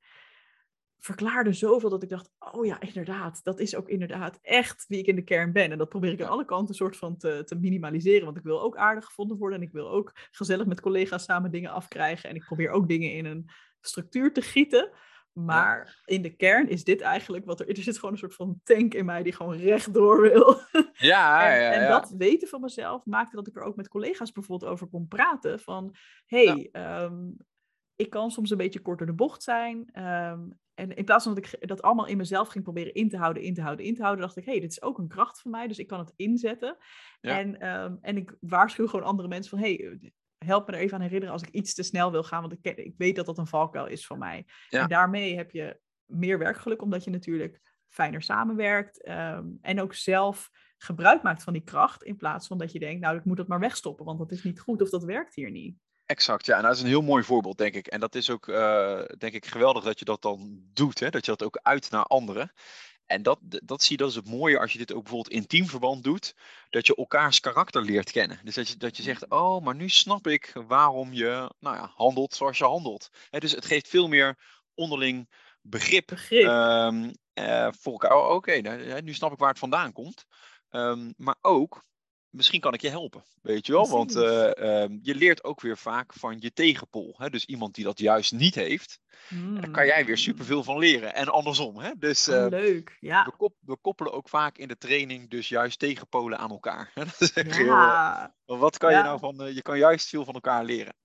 [1.05, 5.05] verklaarde zoveel dat ik dacht, oh ja, inderdaad, dat is ook inderdaad echt wie ik
[5.05, 5.71] in de kern ben.
[5.71, 8.43] En dat probeer ik aan alle kanten een soort van te, te minimaliseren, want ik
[8.43, 12.29] wil ook aardig gevonden worden en ik wil ook gezellig met collega's samen dingen afkrijgen
[12.29, 13.49] en ik probeer ook dingen in een
[13.81, 14.91] structuur te gieten.
[15.31, 17.67] Maar in de kern is dit eigenlijk wat er...
[17.67, 20.59] Er zit gewoon een soort van tank in mij die gewoon rechtdoor wil.
[20.93, 21.87] Ja, En, ja, en ja.
[21.87, 25.59] dat weten van mezelf maakte dat ik er ook met collega's bijvoorbeeld over kon praten.
[25.59, 25.95] Van,
[26.25, 27.31] hey, ehm,
[27.95, 29.89] ik kan soms een beetje kort door de bocht zijn.
[29.91, 30.41] ehm,
[30.75, 33.43] en in plaats van dat ik dat allemaal in mezelf ging proberen in te houden,
[33.43, 35.51] in te houden, in te houden, dacht ik, hey, dit is ook een kracht van
[35.51, 36.77] mij, dus ik kan het inzetten.
[37.21, 37.39] Ja.
[37.39, 40.95] En, ehm, en ik waarschuw gewoon andere mensen van, hey, eh, help me er even
[40.95, 43.37] aan herinneren als ik iets te snel wil gaan, want ik, ik weet dat dat
[43.37, 44.45] een valkuil is van mij.
[44.69, 44.81] Ja.
[44.81, 50.49] En daarmee heb je meer werkgeluk, omdat je natuurlijk fijner samenwerkt ehm, en ook zelf
[50.77, 53.47] gebruik maakt van die kracht, in plaats van dat je denkt, nou, ik moet dat
[53.47, 55.77] maar wegstoppen, want dat is niet goed of dat werkt hier niet.
[56.05, 56.57] Exact, ja.
[56.57, 57.87] En dat is een heel mooi voorbeeld, denk ik.
[57.87, 60.99] En dat is ook, eh, denk ik, geweldig dat je dat dan doet.
[60.99, 61.09] Hè?
[61.09, 62.51] Dat je dat ook uit naar anderen.
[63.05, 65.47] En dat, dat zie je, dat is het mooie als je dit ook bijvoorbeeld in
[65.47, 66.35] teamverband doet.
[66.69, 68.39] Dat je elkaars karakter leert kennen.
[68.43, 71.91] Dus dat je, dat je zegt, oh, maar nu snap ik waarom je nou ja,
[71.95, 73.09] handelt zoals je handelt.
[73.29, 74.37] Hè, dus het geeft veel meer
[74.73, 75.29] onderling
[75.61, 76.45] begrip Begrip.
[76.45, 78.17] Ehm, eh, voor elkaar.
[78.17, 80.25] Oh, Oké, nou, nu snap ik waar het vandaan komt.
[80.69, 81.83] Ehm, maar ook
[82.35, 83.89] misschien kan ik je helpen, weet je wel?
[83.89, 87.15] Want eh, ehm, je leert ook weer vaak van je tegenpol.
[87.17, 87.29] Hè?
[87.29, 91.15] Dus iemand die dat juist niet heeft, daar kan jij weer superveel van leren.
[91.15, 91.91] En andersom, hè?
[91.97, 92.97] Dus Oh, eh, leuk.
[92.99, 93.33] we, Ja.
[93.37, 96.91] kop- we koppelen ook vaak in de training dus juist tegenpolen aan elkaar.
[96.95, 98.33] Dat is echt heel, eh, Ja.
[98.45, 99.03] wat kan je Ja.
[99.03, 100.95] nou van, je kan juist veel van elkaar leren.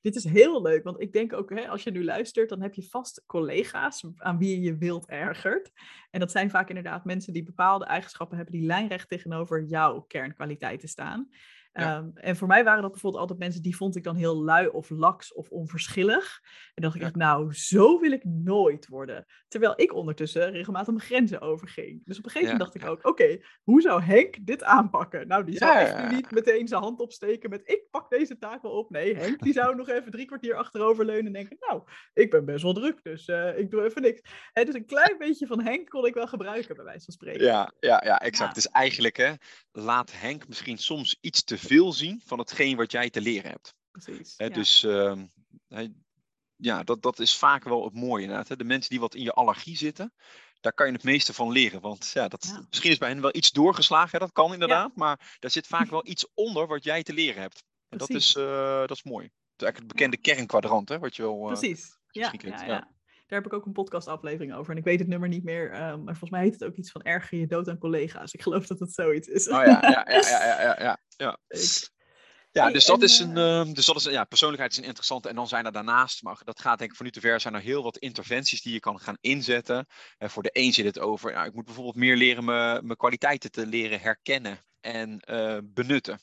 [0.00, 2.74] Dit is heel leuk, want ik denk ook, hè, als je nu luistert, dan heb
[2.74, 5.70] je vast collega's aan wie je wild ergert.
[6.10, 10.88] En dat zijn vaak inderdaad mensen die bepaalde eigenschappen hebben die lijnrecht tegenover jouw kernkwaliteiten
[10.88, 11.28] staan.
[11.72, 11.96] Ja.
[11.96, 14.66] Ehm, en voor mij waren dat bijvoorbeeld altijd mensen die vond ik dan heel lui
[14.68, 16.40] of laks of onverschillig.
[16.74, 17.06] En dacht ik Ja.
[17.06, 19.26] echt, nou, zo wil ik nooit worden.
[19.48, 22.04] Terwijl ik ondertussen regelmatig mijn grenzen overging.
[22.04, 25.28] Dus op een gegeven Ja, moment dacht ik ook, oké, hoe zou Henk dit aanpakken?
[25.28, 28.62] Nou, die zou echt nu niet meteen zijn hand opsteken met ik pak deze taak
[28.62, 28.90] wel op.
[28.90, 32.62] Nee, Henk die zou nog even drie kwartier achteroverleunen en denken, nou, ik ben best
[32.62, 34.20] wel druk, dus eh, ik doe even niks.
[34.52, 37.44] Dus een klein beetje van Henk kon ik wel gebruiken, bij wijze van spreken.
[37.44, 38.54] Ja, ja, ja, exact.
[38.54, 39.32] Dus eigenlijk hè,
[39.72, 43.74] laat Henk misschien soms iets te veel zien van hetgeen wat jij te leren hebt.
[43.90, 44.34] Precies.
[44.36, 44.48] Ja.
[44.48, 45.26] Dus ehm,
[46.56, 48.48] ja, dat, dat is vaak wel het mooie inderdaad.
[48.48, 48.56] Hè.
[48.56, 50.14] De mensen die wat in je allergie zitten,
[50.60, 51.80] daar kan je het meeste van leren.
[51.80, 52.64] Want ja, dat, Ja.
[52.68, 54.96] misschien is bij hen wel iets doorgeslagen, hè, dat kan inderdaad.
[54.96, 57.64] Maar daar zit vaak wel iets onder wat jij te leren hebt.
[57.88, 59.24] En dat is, eh, dat is mooi.
[59.24, 61.40] Het is eigenlijk het bekende kernkwadrant, hè, wat je wel...
[61.50, 61.98] eh, Precies.
[62.10, 62.90] Ja.
[63.30, 64.72] Daar heb ik ook een podcastaflevering over.
[64.72, 65.70] En ik weet het nummer niet meer.
[65.70, 68.32] ehm, maar volgens mij heet het ook iets van erger je dood aan collega's.
[68.32, 69.48] Ik geloof dat het zoiets is.
[69.48, 71.38] Oh ja, ja, ja, ja, ja, ja, ja.
[71.48, 71.90] Leuk.
[72.52, 74.78] Ja, Hey, dus dat en, is een, eh, ehm, dus dat is, ja, persoonlijkheid is
[74.78, 75.28] een interessante.
[75.28, 77.54] En dan zijn er daarnaast, maar dat gaat denk ik voor nu te ver, zijn
[77.54, 79.86] er heel wat interventies die je kan gaan inzetten.
[80.18, 82.96] En voor de een zit het over, ja, ik moet bijvoorbeeld meer leren mijn, mijn
[82.96, 86.20] kwaliteiten te leren herkennen en eh, benutten.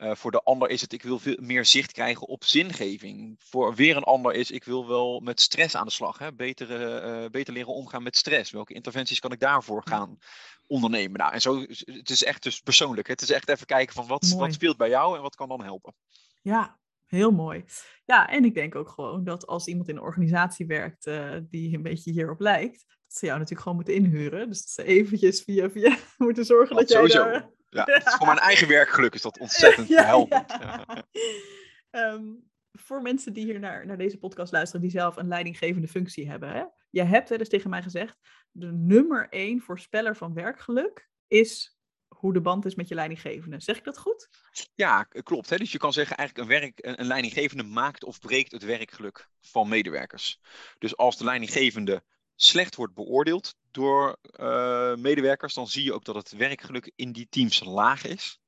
[0.00, 3.36] Eh, voor de ander is het, ik wil veel meer zicht krijgen op zingeving.
[3.38, 6.18] Voor weer een ander is, ik wil wel met stress aan de slag.
[6.18, 6.32] Hè?
[6.32, 8.50] Beter, eh, beter leren omgaan met stress.
[8.50, 10.18] Welke interventies kan ik daarvoor gaan
[10.66, 11.18] ondernemen?
[11.18, 13.06] Nou, en zo, het is echt dus persoonlijk.
[13.06, 13.12] hè.
[13.12, 14.36] Het is echt even kijken van wat, Mooi.
[14.36, 15.94] wat speelt bij jou en wat kan dan helpen.
[16.42, 17.64] Ja, heel mooi.
[18.04, 21.74] Ja, en ik denk ook gewoon dat als iemand in een organisatie werkt eh, die
[21.74, 24.48] een beetje hierop lijkt, dat ze jou natuurlijk gewoon moeten inhuren.
[24.48, 27.24] Dus dat ze eventjes via via moeten zorgen Dat dat jij sowieso.
[27.30, 27.58] daar...
[27.70, 30.50] Ja, het is voor mijn eigen werkgeluk is dat ontzettend Ja, helpend.
[30.50, 30.84] ja.
[31.90, 32.24] Ehm,
[32.72, 36.52] voor mensen die hier naar, naar deze podcast luisteren, die zelf een leidinggevende functie hebben.
[36.52, 36.64] Hè?
[36.90, 38.16] Je hebt wel eens tegen mij gezegd,
[38.50, 43.60] de nummer één voorspeller van werkgeluk is hoe de band is met je leidinggevende.
[43.60, 44.28] Zeg ik dat goed?
[44.74, 45.50] Ja, klopt.
[45.50, 45.56] Hè?
[45.56, 49.28] Dus je kan zeggen, eigenlijk een, werk, een, een leidinggevende maakt of breekt het werkgeluk
[49.40, 50.40] van medewerkers.
[50.78, 52.02] Dus als de leidinggevende
[52.42, 57.26] slecht wordt beoordeeld door eh, medewerkers, dan zie je ook dat het werkgeluk in die
[57.30, 58.40] teams laag is.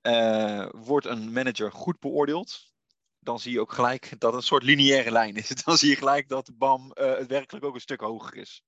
[0.00, 2.72] Eh, wordt een manager goed beoordeeld,
[3.18, 5.48] dan zie je ook gelijk dat het een soort lineaire lijn is.
[5.64, 8.64] Dan zie je gelijk dat bam, eh, het werkgeluk ook een stuk hoger is.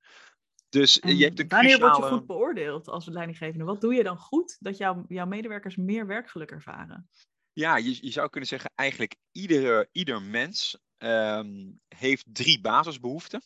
[0.69, 3.65] Dus je hebt een wanneer word je goed beoordeeld als leidinggevende?
[3.65, 7.09] Wat doe je dan goed dat jouw, jouw medewerkers meer werkgeluk ervaren?
[7.53, 13.43] Ja, je, je zou kunnen zeggen, eigenlijk iedere, ieder mens ehm, heeft drie basisbehoeften.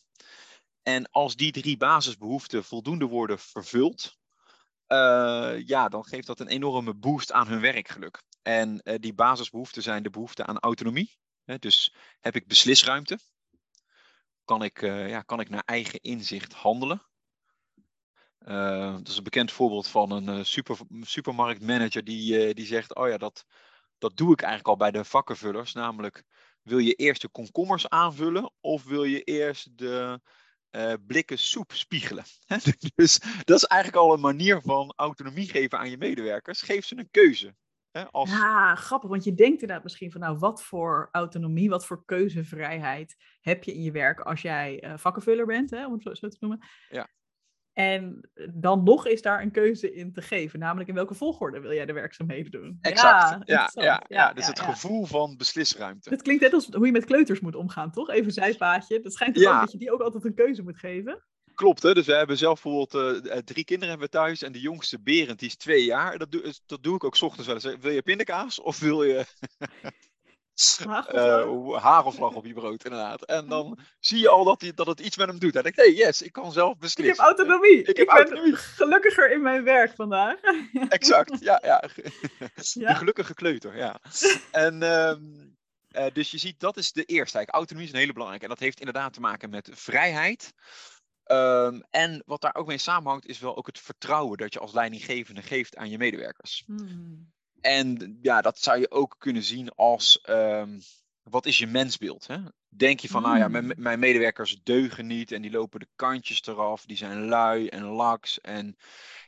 [0.86, 4.18] En als die drie basisbehoeften voldoende worden vervuld,
[4.86, 8.22] eh, ja, dan geeft dat een enorme boost aan hun werkgeluk.
[8.42, 11.18] En eh, die basisbehoeften zijn de behoefte aan autonomie.
[11.44, 13.18] Hè, dus heb ik beslisruimte?
[14.44, 17.06] Kan ik, eh, ja, kan ik naar eigen inzicht handelen?
[18.38, 23.44] Dat is een bekend voorbeeld van een super, supermarktmanager die, die zegt: Oh ja, dat,
[23.98, 25.72] dat doe ik eigenlijk al bij de vakkenvullers.
[25.72, 26.24] Namelijk,
[26.62, 30.20] wil je eerst de komkommers aanvullen of wil je eerst de
[30.70, 32.24] eh, blikken soep spiegelen?
[32.94, 36.62] Dus dat is eigenlijk al een manier van autonomie geven aan je medewerkers.
[36.62, 37.54] Geef ze een keuze.
[37.90, 41.86] Hè, als, Ja, grappig, want je denkt inderdaad misschien van, nou, wat voor autonomie, wat
[41.86, 46.02] voor keuzevrijheid heb je in je werk als jij eh, vakkenvuller bent, hè, om het
[46.02, 46.66] zo, zo te noemen.
[46.88, 47.08] Ja.
[47.76, 51.72] En dan nog is daar een keuze in te geven, namelijk in welke volgorde wil
[51.72, 52.78] jij de werkzaamheden doen.
[52.80, 53.48] exact.
[53.48, 56.10] Ja, ja, ja, dus het gevoel van beslisruimte.
[56.10, 58.10] Het klinkt net als hoe je met kleuters moet omgaan, toch?
[58.10, 59.00] Even zijpaadje.
[59.00, 61.24] Dat schijnt toch dat je die ook altijd een keuze moet geven.
[61.54, 61.94] Klopt, hè?
[61.94, 65.00] dus we hebben zelf bijvoorbeeld eh, eh, drie kinderen hebben we thuis en de jongste
[65.00, 66.18] Berend die is twee jaar.
[66.18, 67.82] Dat doe, dat doe ik ook 's ochtends wel eens.
[67.82, 69.24] Wil je pindakaas of wil je
[70.86, 71.06] Hagelslag.
[71.08, 73.24] eh hagelslag op je brood, inderdaad.
[73.24, 75.54] En dan zie je al dat, dat het iets met hem doet.
[75.54, 77.24] Hij denkt, hey, yes, ik kan zelf ik beslissen.
[77.24, 77.82] heb autonomie.
[77.82, 78.56] Ik heb ben autonomie.
[78.56, 80.40] gelukkiger in mijn werk vandaag.
[80.88, 81.84] Exact, ja, ja.
[82.54, 82.88] Ja.
[82.88, 84.00] De gelukkige kleuter, ja.
[84.50, 85.22] En ehm,
[85.88, 87.36] eh, dus je ziet, dat is de eerste.
[87.36, 88.44] Eigenlijk, autonomie is een hele belangrijke.
[88.46, 90.52] En dat heeft inderdaad te maken met vrijheid.
[91.24, 94.72] Ehm, en wat daar ook mee samenhangt, is wel ook het vertrouwen dat je als
[94.72, 96.62] leidinggevende geeft aan je medewerkers.
[96.66, 97.34] Hmm.
[97.66, 100.80] En ja, dat zou je ook kunnen zien als, ehm,
[101.22, 102.26] wat is je mensbeeld?
[102.26, 102.36] Hè?
[102.68, 103.72] Denk je van, nou ja, mijn, Mm.
[103.76, 108.40] mijn medewerkers deugen niet en die lopen de kantjes eraf, die zijn lui en laks.
[108.40, 108.76] En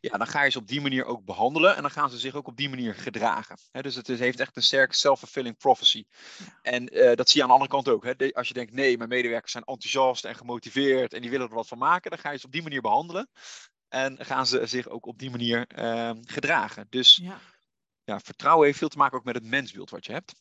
[0.01, 2.35] ja, dan ga je ze op die manier ook behandelen en dan gaan ze zich
[2.35, 3.59] ook op die manier gedragen.
[3.71, 6.05] Hè, dus het is, heeft echt een sterke self-fulfilling prophecy.
[6.39, 6.45] Ja.
[6.63, 8.05] En eh, dat zie je aan de andere kant ook.
[8.05, 8.17] Hè.
[8.17, 11.55] De- als je denkt, nee, mijn medewerkers zijn enthousiast en gemotiveerd en die willen er
[11.55, 13.31] wat van maken, dan ga je ze op die manier behandelen.
[13.89, 16.87] En gaan ze zich ook op die manier ehm, gedragen.
[16.91, 17.41] Dus Ja.
[18.09, 20.35] Ja, vertrouwen heeft veel te maken ook met het mensbeeld wat je hebt.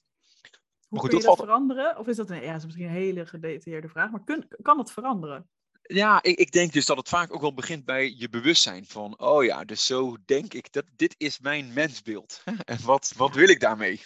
[0.88, 1.98] Hoe goed, kun je dat valt- veranderen?
[1.98, 4.78] Of is dat een, ja, dat is misschien een hele gedetailleerde vraag, maar kun, kan
[4.78, 5.50] dat veranderen?
[5.82, 9.20] Ja, ik, ik denk dus dat het vaak ook wel begint bij je bewustzijn van,
[9.20, 12.44] oh ja, dus zo denk ik dat dit is mijn mensbeeld.
[12.66, 14.02] En wat, wat wil ik daarmee?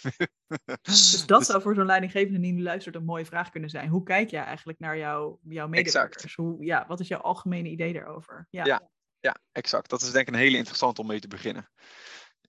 [0.82, 3.88] Dus dat zou voor zo'n leidinggevende die nu luistert een mooie vraag kunnen zijn.
[3.88, 6.34] Hoe kijk jij eigenlijk naar jouw, jouw medewerkers?
[6.34, 8.46] Hoe, ja, wat is jouw algemene idee daarover?
[8.50, 8.64] Ja.
[8.64, 8.90] Ja.
[9.20, 9.90] Ja, exact.
[9.90, 11.68] Dat is denk ik een hele interessante om mee te beginnen.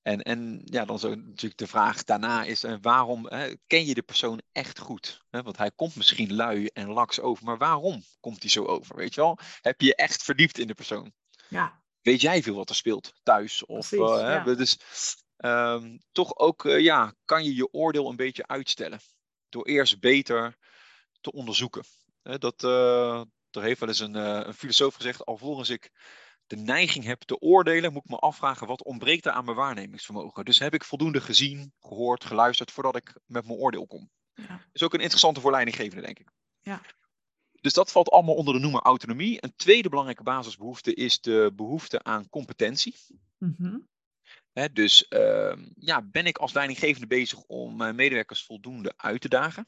[0.03, 3.93] En, en ja, dan zo natuurlijk de vraag daarna is, eh, waarom hè, ken je
[3.93, 5.21] de persoon echt goed?
[5.29, 8.95] Want hij komt misschien lui en laks over, maar waarom komt hij zo over?
[8.95, 9.37] Weet je wel?
[9.61, 11.13] Heb je je echt verdiept in de persoon?
[11.49, 11.83] ja.
[12.01, 13.65] weet jij veel wat er speelt thuis?
[13.65, 14.53] Of, Precies, eh, ja.
[14.53, 14.77] dus
[15.37, 18.99] ehm, toch ook, eh, ja, kan je je oordeel een beetje uitstellen.
[19.49, 20.57] Door eerst beter
[21.21, 21.83] te onderzoeken.
[22.21, 25.91] Hè, dat, eh, er heeft wel eens een, een filosoof gezegd, alvorens ik
[26.47, 30.45] de neiging heb te oordelen, moet ik me afvragen wat ontbreekt er aan mijn waarnemingsvermogen.
[30.45, 34.11] Dus heb ik voldoende gezien, gehoord, geluisterd voordat ik met mijn oordeel kom.
[34.33, 34.65] Ja.
[34.71, 36.31] is ook een interessante voor leidinggevende, denk ik.
[36.61, 36.81] Ja.
[37.61, 39.43] Dus dat valt allemaal onder de noemer autonomie.
[39.43, 42.95] Een tweede belangrijke basisbehoefte is de behoefte aan competentie.
[43.37, 43.77] Mhm.
[44.73, 49.67] Dus ehm, ja, ben ik als leidinggevende bezig om mijn medewerkers voldoende uit te dagen?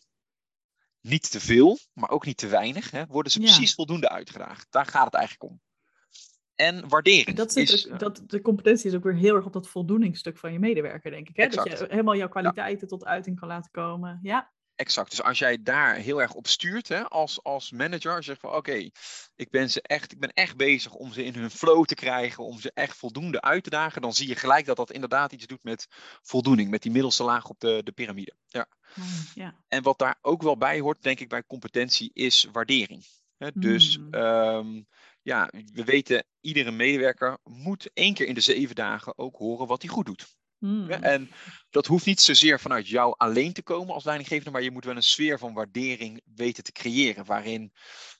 [1.01, 2.91] Niet te veel, maar ook niet te weinig.
[2.91, 3.05] Hè?
[3.05, 3.45] Worden ze Ja.
[3.45, 4.67] precies voldoende uitgedaagd?
[4.69, 5.61] Daar gaat het eigenlijk om.
[6.55, 7.37] En waardering.
[7.37, 9.67] Dat zit, is, ook- eh, dat, de competentie is ook weer heel erg op dat
[9.69, 11.35] voldoeningsstuk van je medewerker, denk ik.
[11.35, 11.47] Hè?
[11.47, 14.19] Dat je helemaal jouw kwaliteiten tot uiting kan laten komen.
[14.21, 15.09] Ja, Exact.
[15.09, 18.89] Dus als jij daar heel erg op stuurt hè, als, als manager, zeg van oké,
[19.35, 22.43] ik ben ze echt, ik ben echt bezig om ze in hun flow te krijgen,
[22.43, 25.45] om ze echt voldoende uit te dagen, dan zie je gelijk dat dat inderdaad iets
[25.47, 25.87] doet met
[26.21, 28.33] voldoening, met die middelste laag op de, de piramide.
[28.47, 28.67] Ja.
[29.33, 29.55] ja.
[29.67, 33.03] En wat daar ook wel bij hoort, denk ik, bij competentie, is waardering.
[33.37, 34.13] Hè, dus Mm.
[34.13, 34.81] ehm,
[35.26, 39.82] ja, we weten, iedere medewerker moet één keer in de zeven dagen ook horen wat
[39.82, 40.36] hij goed doet.
[40.57, 40.89] Hmm.
[40.89, 41.30] Ja, En
[41.69, 44.95] dat hoeft niet zozeer vanuit jou alleen te komen als leidinggevende, maar je moet wel
[44.95, 47.73] een sfeer van waardering weten te creëren, waarin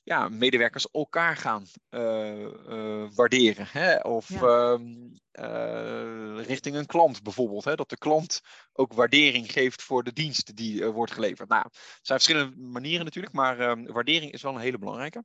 [0.04, 3.68] ja, medewerkers elkaar gaan eh, eh, waarderen.
[3.70, 4.00] Hè?
[4.00, 4.40] Of Ja.
[4.40, 4.86] ehm,
[5.32, 7.76] eh, richting een klant bijvoorbeeld, hè?
[7.76, 8.42] dat de klant
[8.74, 11.50] ook waardering geeft voor de dienst die wordt geleverd.
[11.50, 15.24] Nou, er zijn verschillende manieren natuurlijk, maar ehm, waardering is wel een hele belangrijke.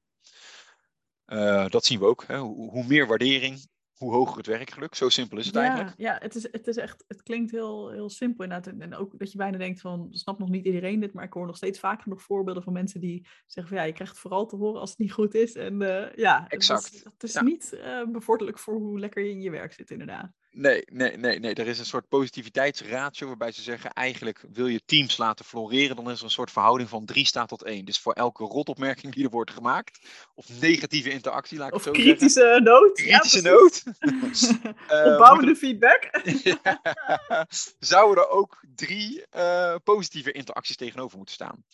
[1.30, 2.24] Eh, dat zien we ook.
[2.26, 2.38] Hè?
[2.38, 4.94] Hoe, hoe meer waardering, hoe hoger het werkgeluk.
[4.94, 5.94] Zo simpel is het ja, eigenlijk.
[5.96, 8.80] Ja, het is, het is echt, het klinkt heel, heel simpel inderdaad.
[8.80, 11.46] En, ook dat je bijna denkt van, snapt nog niet iedereen dit, maar ik hoor
[11.46, 14.56] nog steeds vaker nog voorbeelden van mensen die zeggen van ja, je krijgt vooral te
[14.56, 15.54] horen als het niet goed is.
[15.54, 17.04] En eh, ja, het is, Exact.
[17.04, 17.42] het is Ja.
[17.42, 20.32] niet eh, bevorderlijk voor hoe lekker je in je werk zit inderdaad.
[20.52, 21.54] Nee, nee, nee, nee.
[21.54, 26.10] Er is een soort positiviteitsratio waarbij ze zeggen: eigenlijk wil je teams laten floreren, dan
[26.10, 27.84] is er een soort verhouding van 3 staat tot 1.
[27.84, 29.98] Dus voor elke rotopmerking die er wordt gemaakt,
[30.34, 32.18] of negatieve interactie, laat ik Of het zo zeggen.
[32.18, 32.92] kritische noot.
[32.92, 33.82] Kritische noot.
[34.88, 36.10] Eh, Opbouwende feedback.
[36.42, 37.46] Ja,
[37.78, 41.64] zouden er ook drie eh, positieve interacties tegenover moeten staan.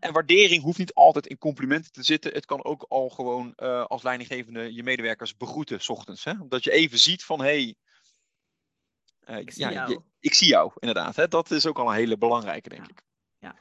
[0.00, 2.32] En waardering hoeft niet altijd in complimenten te zitten.
[2.32, 6.24] Het kan ook al gewoon eh, als leidinggevende je medewerkers begroeten 's ochtends.
[6.24, 6.32] Hè?
[6.48, 7.74] Dat je even ziet van hé, hey,
[9.38, 9.90] Ik zie ja, jou.
[9.90, 11.16] je- ik zie jou, inderdaad.
[11.16, 11.28] Hè?
[11.28, 13.02] Dat is ook al een hele belangrijke, denk ik.
[13.38, 13.54] Ja.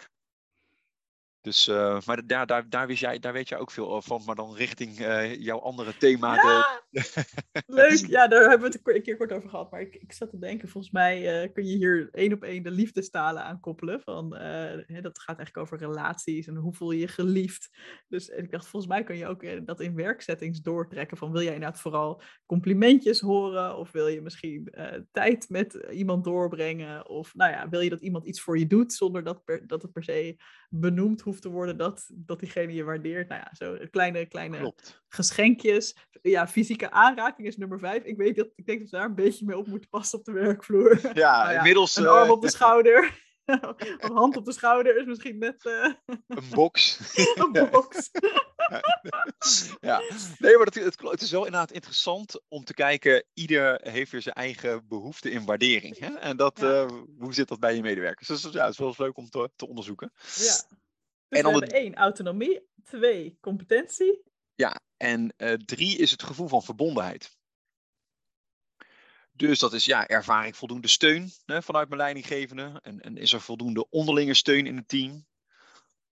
[1.42, 4.36] Dus, eh, maar daar, daar, daar, wist jij, daar weet jij ook veel van, maar
[4.36, 6.36] dan richting eh, jouw andere thema.
[6.36, 8.06] Ja, De, leuk.
[8.08, 9.72] Ja, daar hebben we het een keer kort over gehad.
[9.72, 12.64] Maar ik, ik zat te denken, volgens mij eh, kun je hier één op één
[12.64, 14.02] de liefdestalen aan koppelen.
[14.02, 17.70] Van, hè, dat gaat eigenlijk over relaties en hoe voel je je geliefd.
[18.08, 21.18] Dus ik dacht, volgens mij kun je ook dat in werksettings doortrekken.
[21.18, 23.78] Van wil jij inderdaad vooral complimentjes horen?
[23.78, 24.74] Of wil je misschien
[25.12, 27.10] tijd met iemand doorbrengen?
[27.10, 29.82] Of nou ja, wil je dat iemand iets voor je doet zonder dat, per- dat
[29.82, 30.38] het per se
[30.70, 33.30] benoemd hoeft te worden dat, dat diegene je waardeert?
[33.30, 35.02] Nou ja, zo kleine, kleine klopt.
[35.08, 35.96] geschenkjes.
[36.22, 38.04] Ja, fysieke aanraking is nummer vijf.
[38.04, 40.26] Ik weet dat ik denk dat we daar een beetje mee op moeten passen op
[40.26, 41.00] de werkvloer.
[41.02, 41.12] Ja,
[41.44, 43.28] Nou ja, inmiddels Een eh, arm op de schouder.
[43.98, 45.94] een hand op de schouder is misschien net eh,
[46.28, 47.00] een box.
[47.36, 48.12] een box.
[49.82, 50.02] ja,
[50.40, 53.26] nee, maar het, het, is wel inderdaad interessant om te kijken.
[53.34, 56.00] Ieder heeft weer zijn eigen behoefte in waardering.
[56.00, 56.14] Hè?
[56.16, 56.84] En dat, Ja.
[56.84, 58.28] eh, hoe zit dat bij je medewerkers?
[58.28, 60.12] Dus ja, het is wel eens leuk om te, te onderzoeken.
[60.36, 60.78] Ja.
[61.30, 62.68] Dus En we dan de- één, autonomie.
[62.84, 64.24] Twee, competentie.
[64.56, 67.38] Ja, en eh, drie is het gevoel van verbondenheid.
[69.32, 72.80] Dus dat is, ja, ervaar ik voldoende steun hè, vanuit mijn leidinggevende?
[72.84, 75.26] En, en is er voldoende onderlinge steun in het team?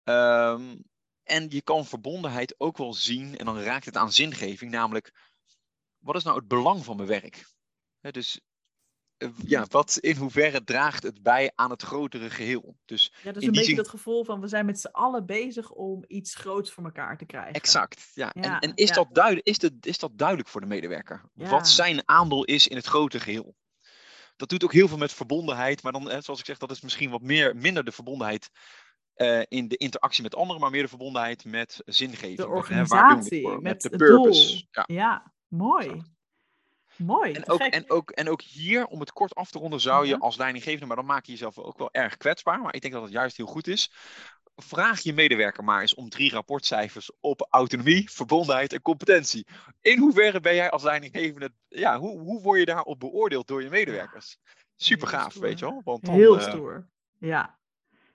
[0.03, 0.75] Ehm,
[1.23, 5.13] En je kan verbondenheid ook wel zien, en dan raakt het aan zingeving, namelijk,
[5.97, 7.45] wat is nou het belang van mijn werk?
[8.11, 8.39] Dus
[9.45, 12.77] ja, wat, in hoeverre draagt het bij aan het grotere geheel?
[12.85, 15.25] Dus Ja, dus in een beetje zin- dat gevoel van we zijn met z'n allen
[15.25, 17.53] bezig om iets groots voor elkaar te krijgen.
[17.53, 18.33] Exact, ja.
[18.33, 18.95] En, Ja, en is, ja.
[18.95, 21.21] dat duidelijk, is, de, is dat duidelijk voor de medewerker?
[21.33, 21.49] Ja.
[21.49, 23.55] Wat zijn aandeel is in het grote geheel?
[24.35, 27.09] Dat doet ook heel veel met verbondenheid, maar dan, zoals ik zeg, dat is misschien
[27.09, 28.49] wat meer, minder de verbondenheid
[29.13, 32.37] eh, in de interactie met anderen, maar meer de verbondenheid met zingeving.
[32.37, 33.61] De met, hè, waar doen we het organisatie, voor?
[33.61, 34.49] met de purpose.
[34.49, 34.61] doel.
[34.71, 34.83] Ja.
[34.85, 35.87] Ja, mooi.
[35.87, 36.15] Exact.
[36.97, 40.05] Mooi, En ook, en, ook, en ook hier, om het kort af te ronden, zou
[40.05, 40.17] je Ja.
[40.17, 43.03] als leidinggevende, maar dan maak je jezelf ook wel erg kwetsbaar, maar ik denk dat
[43.03, 43.91] het juist heel goed is.
[44.55, 49.47] Vraag je medewerker maar eens om drie rapportcijfers op autonomie, verbondenheid en competentie.
[49.81, 53.69] In hoeverre ben jij als leidinggevende, ja, hoe, hoe word je daarop beoordeeld door je
[53.69, 54.37] medewerkers?
[54.75, 55.81] Super gaaf, weet je wel?
[55.83, 56.89] Want dan, Heel eh, stoer.
[57.19, 57.59] Ja,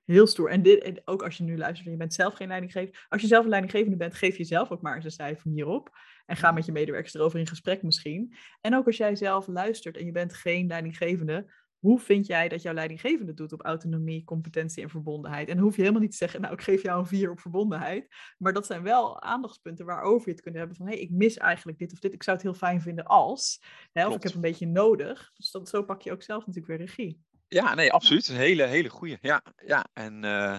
[0.04, 0.50] heel stoer.
[0.50, 2.98] En, dit, en ook als je nu luistert en je bent zelf geen leidinggevende.
[3.08, 5.90] Als je zelf een leidinggevende bent, geef jezelf ook maar eens een cijfer hierop.
[6.32, 8.34] En ga met je medewerkers erover in gesprek misschien.
[8.60, 11.52] En ook als jij zelf luistert en je bent geen leidinggevende.
[11.78, 15.48] Hoe vind jij dat jouw leidinggevende doet op autonomie, competentie en verbondenheid?
[15.48, 17.40] En dan hoef je helemaal niet te zeggen, nou ik geef jou een vier op
[17.40, 18.14] verbondenheid.
[18.38, 21.36] Maar dat zijn wel aandachtspunten waarover je het kunt hebben van, hé, hey, ik mis
[21.36, 22.12] eigenlijk dit of dit.
[22.12, 23.62] Ik zou het heel fijn vinden als.
[23.92, 25.30] Hè, of ik heb een beetje nodig.
[25.34, 27.20] Dus dat, zo pak je ook zelf natuurlijk weer regie.
[27.48, 28.28] Ja, nee, absoluut.
[28.28, 29.18] Een hele, hele goeie.
[29.20, 29.86] Ja, ja.
[29.92, 30.56] En eh,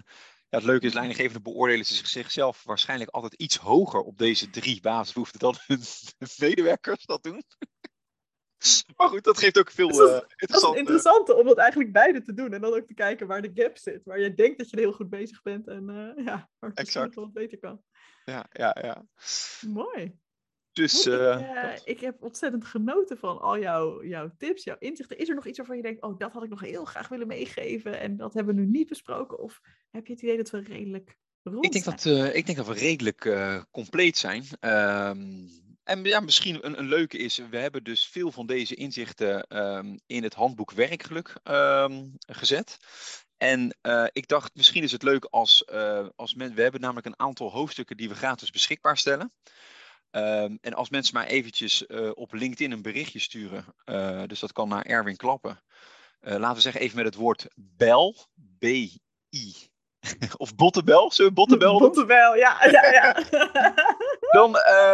[0.54, 4.50] ja, het leuke is, leidinggevende beoordelen ze zich- zichzelf waarschijnlijk altijd iets hoger op deze
[4.50, 5.80] drie basisbehoeften dan hun
[6.38, 7.44] medewerkers dat doen.
[8.98, 10.78] Maar goed, dat geeft ook veel Dus dat is- eh, Dat is interessant.
[10.78, 12.54] interessante om dat eigenlijk beide te doen.
[12.54, 14.04] En dan ook te kijken waar de gap zit.
[14.04, 15.68] Waar je denkt dat je heel goed bezig bent.
[15.68, 17.16] En eh, ja, waar het Exact.
[17.16, 17.84] wat beter kan.
[18.26, 19.06] ja, ja, ja.
[19.68, 20.20] Mooi.
[20.74, 25.18] Dus eh, ik, eh, ik heb ontzettend genoten van al jouw, jouw tips, jouw inzichten.
[25.18, 27.28] Is er nog iets waarvan je denkt, oh, dat had ik nog heel graag willen
[27.28, 28.00] meegeven.
[28.00, 29.40] En dat hebben we nu niet besproken.
[29.40, 29.62] Of
[29.92, 31.96] heb je het idee dat we redelijk rond ik, denk zijn?
[31.96, 34.44] dat, eh, ik denk dat we redelijk eh, compleet zijn.
[34.60, 35.48] Ehm,
[35.84, 39.98] en ja, misschien een, een leuke is, we hebben dus veel van deze inzichten ehm,
[40.06, 42.80] in het handboek Werkgeluk ehm, gezet.
[43.38, 47.06] En eh, ik dacht, misschien is het leuk als, eh, als men, we hebben namelijk
[47.06, 49.34] een aantal hoofdstukken die we gratis beschikbaar stellen.
[50.14, 54.52] Ehm, en als mensen maar eventjes eh, op LinkedIn een berichtje sturen, eh, dus dat
[54.52, 55.64] kan naar Erwin Klappen.
[56.20, 58.16] Eh, laten we zeggen even met het woord bel,
[58.60, 59.70] B-I.
[60.38, 62.08] of bottenbel, zullen we bottenbel doen?
[62.08, 63.24] Ja, ja, ja.
[64.38, 64.52] Dan,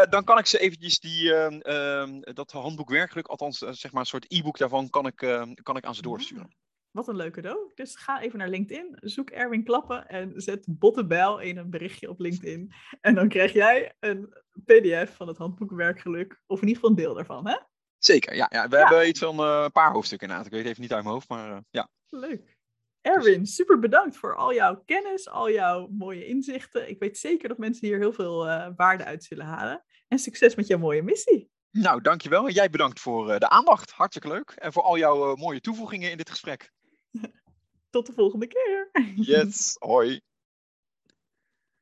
[0.10, 4.08] dan kan ik ze eventjes die, ehm, ehm, dat handboek werkelijk, althans zeg maar een
[4.08, 5.16] soort e-book daarvan, kan ik,
[5.64, 6.56] kan ik aan ze doorsturen.
[6.92, 7.72] Wat een leuke cadeau.
[7.76, 12.20] Dus ga even naar LinkedIn, zoek Erwin Klappen en zet Bottenbijl in een berichtje op
[12.20, 12.72] LinkedIn.
[13.02, 14.34] En dan krijg jij een
[14.66, 17.58] pdf van het handboek Werkgeluk, of in ieder geval een deel daarvan, hè?
[17.98, 18.48] Zeker, ja.
[18.50, 18.88] ja we Ja.
[18.88, 20.54] hebben iets van eh, een paar hoofdstukken inderdaad.
[20.54, 21.90] Ik weet even niet uit mijn hoofd, maar eh, ja.
[22.10, 22.58] Leuk.
[23.02, 26.90] Erwin, super bedankt voor al jouw kennis, al jouw mooie inzichten.
[26.90, 29.84] Ik weet zeker dat mensen hier heel veel eh, waarde uit zullen halen.
[30.08, 31.50] En succes met jouw mooie missie.
[31.72, 32.48] Nou, dankjewel.
[32.48, 33.92] En jij bedankt voor de aandacht.
[33.92, 34.52] Hartstikke leuk.
[34.52, 36.72] En voor al jouw mooie toevoegingen in dit gesprek.
[37.90, 38.90] Tot de volgende keer.
[39.16, 40.22] Yes, hoi.